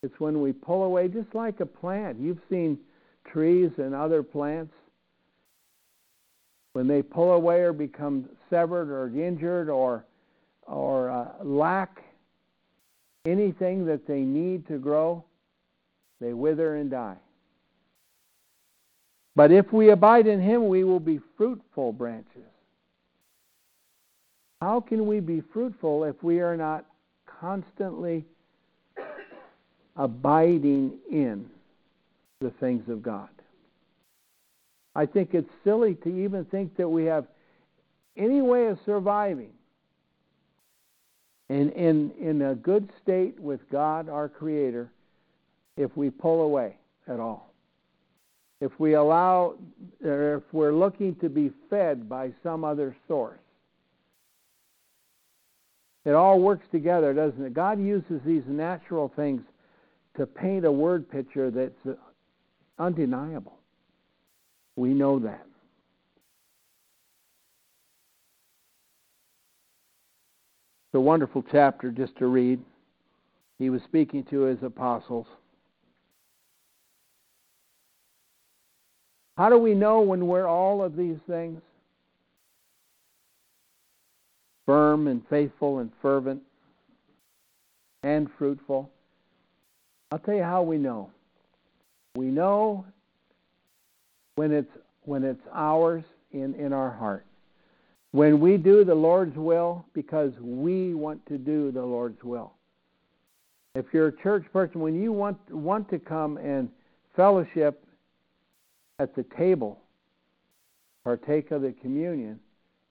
it's 0.02 0.18
when 0.18 0.40
we 0.40 0.54
pull 0.54 0.84
away, 0.84 1.08
just 1.08 1.34
like 1.34 1.60
a 1.60 1.66
plant. 1.66 2.18
You've 2.18 2.40
seen 2.48 2.78
trees 3.30 3.72
and 3.76 3.94
other 3.94 4.22
plants. 4.22 4.72
When 6.72 6.88
they 6.88 7.02
pull 7.02 7.32
away 7.32 7.60
or 7.60 7.74
become 7.74 8.30
severed 8.48 8.88
or 8.88 9.08
injured 9.08 9.68
or, 9.68 10.06
or 10.62 11.10
uh, 11.10 11.44
lack 11.44 12.02
anything 13.26 13.84
that 13.84 14.06
they 14.06 14.20
need 14.20 14.66
to 14.68 14.78
grow, 14.78 15.22
they 16.22 16.32
wither 16.32 16.76
and 16.76 16.90
die. 16.90 17.16
But 19.34 19.50
if 19.50 19.72
we 19.72 19.90
abide 19.90 20.26
in 20.26 20.40
Him, 20.40 20.68
we 20.68 20.84
will 20.84 21.00
be 21.00 21.20
fruitful 21.36 21.92
branches. 21.92 22.42
How 24.60 24.80
can 24.80 25.06
we 25.06 25.20
be 25.20 25.42
fruitful 25.52 26.04
if 26.04 26.22
we 26.22 26.40
are 26.40 26.56
not 26.56 26.84
constantly 27.40 28.24
abiding 29.96 30.92
in 31.10 31.46
the 32.40 32.50
things 32.60 32.88
of 32.88 33.02
God. 33.02 33.28
I 34.94 35.06
think 35.06 35.30
it's 35.32 35.50
silly 35.64 35.94
to 35.96 36.08
even 36.08 36.44
think 36.46 36.76
that 36.76 36.88
we 36.88 37.04
have 37.04 37.26
any 38.16 38.42
way 38.42 38.66
of 38.66 38.78
surviving 38.84 39.52
in, 41.48 41.70
in, 41.70 42.10
in 42.20 42.42
a 42.42 42.54
good 42.54 42.90
state 43.02 43.38
with 43.40 43.60
God, 43.70 44.08
our 44.08 44.28
Creator, 44.28 44.90
if 45.76 45.96
we 45.96 46.10
pull 46.10 46.42
away 46.42 46.76
at 47.08 47.20
all. 47.20 47.52
If 48.60 48.78
we 48.78 48.94
allow, 48.94 49.54
or 50.04 50.36
if 50.36 50.42
we're 50.52 50.74
looking 50.74 51.16
to 51.16 51.28
be 51.28 51.50
fed 51.68 52.08
by 52.08 52.32
some 52.42 52.64
other 52.64 52.96
source. 53.08 53.40
It 56.04 56.12
all 56.12 56.40
works 56.40 56.66
together, 56.70 57.12
doesn't 57.12 57.44
it? 57.44 57.54
God 57.54 57.80
uses 57.80 58.20
these 58.24 58.42
natural 58.46 59.12
things 59.14 59.42
to 60.16 60.26
paint 60.26 60.64
a 60.64 60.72
word 60.72 61.08
picture 61.08 61.50
that's 61.50 61.98
undeniable. 62.78 63.58
We 64.76 64.90
know 64.90 65.18
that. 65.20 65.46
It's 70.86 70.94
a 70.98 71.00
wonderful 71.00 71.44
chapter 71.50 71.90
just 71.90 72.16
to 72.18 72.26
read. 72.26 72.60
He 73.58 73.70
was 73.70 73.80
speaking 73.84 74.24
to 74.24 74.40
his 74.42 74.62
apostles. 74.62 75.26
How 79.36 79.48
do 79.48 79.58
we 79.58 79.74
know 79.74 80.00
when 80.00 80.26
we're 80.26 80.46
all 80.46 80.82
of 80.82 80.96
these 80.96 81.16
things? 81.26 81.60
Firm 84.66 85.08
and 85.08 85.22
faithful 85.28 85.78
and 85.78 85.90
fervent 86.00 86.42
and 88.02 88.28
fruitful. 88.38 88.90
I'll 90.10 90.18
tell 90.18 90.34
you 90.34 90.42
how 90.42 90.62
we 90.62 90.78
know. 90.78 91.10
We 92.14 92.26
know 92.26 92.84
when 94.34 94.52
it's 94.52 94.70
when 95.04 95.24
it's 95.24 95.42
ours 95.52 96.04
in, 96.32 96.54
in 96.54 96.72
our 96.72 96.90
heart. 96.90 97.24
When 98.12 98.40
we 98.40 98.58
do 98.58 98.84
the 98.84 98.94
Lord's 98.94 99.36
will 99.36 99.84
because 99.94 100.32
we 100.40 100.94
want 100.94 101.24
to 101.26 101.38
do 101.38 101.72
the 101.72 101.82
Lord's 101.82 102.22
will. 102.22 102.52
If 103.74 103.86
you're 103.92 104.08
a 104.08 104.16
church 104.22 104.44
person, 104.52 104.80
when 104.80 105.00
you 105.00 105.12
want 105.12 105.38
want 105.50 105.88
to 105.90 105.98
come 105.98 106.36
and 106.36 106.68
fellowship 107.16 107.82
at 108.98 109.14
the 109.14 109.24
table, 109.36 109.78
partake 111.04 111.50
of 111.50 111.62
the 111.62 111.74
communion 111.80 112.38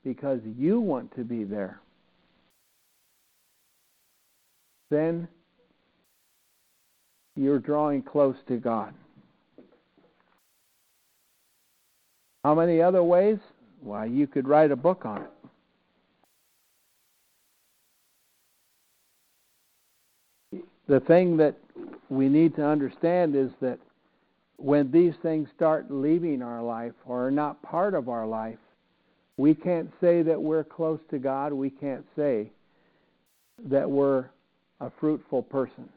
because 0.03 0.39
you 0.57 0.79
want 0.79 1.13
to 1.15 1.23
be 1.23 1.43
there, 1.43 1.79
then 4.89 5.27
you're 7.35 7.59
drawing 7.59 8.01
close 8.01 8.35
to 8.47 8.57
God. 8.57 8.93
How 12.43 12.55
many 12.55 12.81
other 12.81 13.03
ways? 13.03 13.37
Why, 13.81 14.05
you 14.05 14.27
could 14.27 14.47
write 14.47 14.71
a 14.71 14.75
book 14.75 15.05
on 15.05 15.25
it. 20.51 20.63
The 20.87 20.99
thing 20.99 21.37
that 21.37 21.55
we 22.09 22.27
need 22.27 22.55
to 22.55 22.65
understand 22.65 23.35
is 23.35 23.51
that 23.61 23.79
when 24.61 24.91
these 24.91 25.13
things 25.21 25.49
start 25.55 25.89
leaving 25.89 26.41
our 26.41 26.61
life 26.61 26.93
or 27.05 27.27
are 27.27 27.31
not 27.31 27.61
part 27.61 27.93
of 27.93 28.09
our 28.09 28.27
life, 28.27 28.59
we 29.37 29.53
can't 29.53 29.91
say 29.99 30.21
that 30.21 30.41
we're 30.41 30.63
close 30.63 30.99
to 31.09 31.17
God. 31.17 31.53
We 31.53 31.69
can't 31.69 32.05
say 32.15 32.51
that 33.69 33.89
we're 33.89 34.25
a 34.79 34.91
fruitful 34.99 35.43
person. 35.43 35.89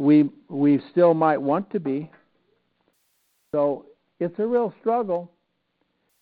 we 0.00 0.30
we 0.48 0.80
still 0.90 1.12
might 1.12 1.38
want 1.38 1.70
to 1.70 1.78
be. 1.78 2.10
So 3.52 3.86
it's 4.18 4.38
a 4.38 4.46
real 4.46 4.72
struggle. 4.80 5.30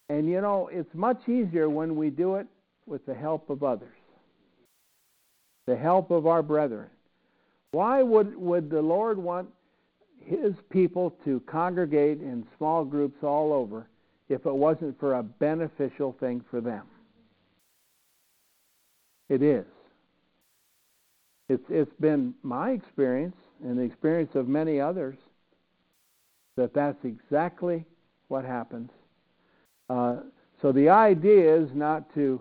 And 0.08 0.28
you 0.28 0.40
know, 0.40 0.68
it's 0.72 0.92
much 0.94 1.28
easier 1.28 1.70
when 1.70 1.94
we 1.96 2.10
do 2.10 2.36
it 2.36 2.46
with 2.86 3.04
the 3.06 3.14
help 3.14 3.50
of 3.50 3.62
others. 3.62 3.94
The 5.66 5.76
help 5.76 6.10
of 6.10 6.26
our 6.26 6.42
brethren. 6.42 6.88
Why 7.72 8.02
would 8.02 8.36
would 8.36 8.70
the 8.70 8.82
Lord 8.82 9.18
want 9.18 9.48
his 10.24 10.54
people 10.70 11.10
to 11.24 11.40
congregate 11.40 12.20
in 12.20 12.46
small 12.56 12.84
groups 12.84 13.22
all 13.22 13.52
over 13.52 13.88
if 14.28 14.46
it 14.46 14.54
wasn't 14.54 14.98
for 14.98 15.14
a 15.14 15.22
beneficial 15.22 16.16
thing 16.18 16.44
for 16.50 16.60
them? 16.60 16.86
It 19.28 19.42
is. 19.42 19.66
It's 21.48 21.64
it's 21.68 21.94
been 22.00 22.34
my 22.42 22.70
experience 22.70 23.36
and 23.62 23.78
the 23.78 23.82
experience 23.82 24.34
of 24.34 24.48
many 24.48 24.80
others 24.80 25.16
that 26.56 26.74
that's 26.74 27.04
exactly 27.04 27.84
what 28.28 28.44
happens. 28.44 28.90
Uh, 29.88 30.16
so 30.60 30.72
the 30.72 30.88
idea 30.88 31.54
is 31.56 31.70
not 31.74 32.12
to 32.14 32.40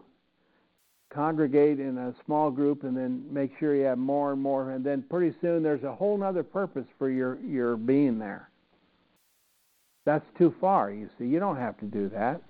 congregate 1.10 1.80
in 1.80 1.98
a 1.98 2.14
small 2.26 2.52
group 2.52 2.84
and 2.84 2.96
then 2.96 3.24
make 3.32 3.52
sure 3.60 3.76
you 3.76 3.86
have 3.86 3.98
more 3.98 4.34
and 4.34 4.42
more, 4.42 4.72
and 4.72 4.84
then 4.84 5.04
pretty 5.10 5.36
soon 5.42 5.64
there's 5.64 5.84
a 5.84 5.94
whole 5.94 6.22
other 6.24 6.44
purpose 6.44 6.86
for 6.98 7.10
your, 7.10 7.38
your 7.40 7.78
being 7.78 8.20
there. 8.20 8.50
That's 10.06 10.26
too 10.38 10.54
far, 10.62 10.92
you 10.92 11.10
see. 11.18 11.26
You 11.26 11.40
don't 11.40 11.58
have 11.58 11.78
to 11.80 11.86
do 11.86 12.10
that. 12.10 12.42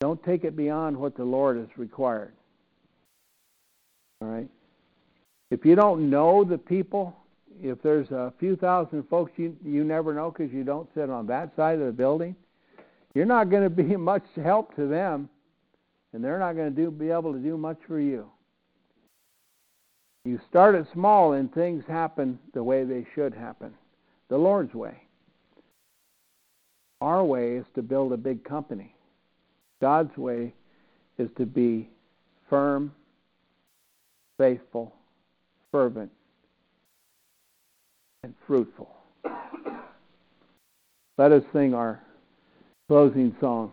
Don't 0.00 0.22
take 0.24 0.44
it 0.44 0.56
beyond 0.56 0.96
what 0.96 1.16
the 1.16 1.24
Lord 1.24 1.56
has 1.56 1.68
required. 1.76 2.32
All 4.20 4.28
right? 4.28 4.48
If 5.50 5.64
you 5.64 5.74
don't 5.74 6.10
know 6.10 6.44
the 6.44 6.58
people, 6.58 7.16
if 7.62 7.80
there's 7.82 8.10
a 8.10 8.32
few 8.38 8.56
thousand 8.56 9.04
folks 9.08 9.32
you 9.36 9.56
you 9.64 9.84
never 9.84 10.12
know 10.12 10.30
because 10.30 10.52
you 10.52 10.64
don't 10.64 10.88
sit 10.94 11.08
on 11.08 11.26
that 11.28 11.54
side 11.56 11.78
of 11.78 11.86
the 11.86 11.92
building, 11.92 12.34
you're 13.14 13.24
not 13.24 13.48
going 13.50 13.62
to 13.62 13.70
be 13.70 13.96
much 13.96 14.24
help 14.42 14.74
to 14.76 14.86
them, 14.86 15.28
and 16.16 16.24
they're 16.24 16.38
not 16.38 16.56
going 16.56 16.74
to 16.74 16.82
do 16.82 16.90
be 16.90 17.10
able 17.10 17.34
to 17.34 17.38
do 17.38 17.58
much 17.58 17.76
for 17.86 18.00
you. 18.00 18.26
You 20.24 20.40
start 20.48 20.74
it 20.74 20.86
small, 20.94 21.34
and 21.34 21.52
things 21.52 21.84
happen 21.86 22.38
the 22.54 22.64
way 22.64 22.84
they 22.84 23.06
should 23.14 23.34
happen, 23.34 23.74
the 24.30 24.38
Lord's 24.38 24.72
way. 24.72 24.96
Our 27.02 27.22
way 27.22 27.56
is 27.56 27.66
to 27.74 27.82
build 27.82 28.14
a 28.14 28.16
big 28.16 28.44
company. 28.44 28.94
God's 29.82 30.16
way 30.16 30.54
is 31.18 31.28
to 31.36 31.44
be 31.44 31.90
firm, 32.48 32.94
faithful, 34.38 34.94
fervent, 35.70 36.10
and 38.22 38.32
fruitful. 38.46 38.88
Let 41.18 41.32
us 41.32 41.42
sing 41.52 41.74
our 41.74 42.00
closing 42.88 43.36
song. 43.38 43.72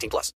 18 0.01 0.09
plus. 0.09 0.29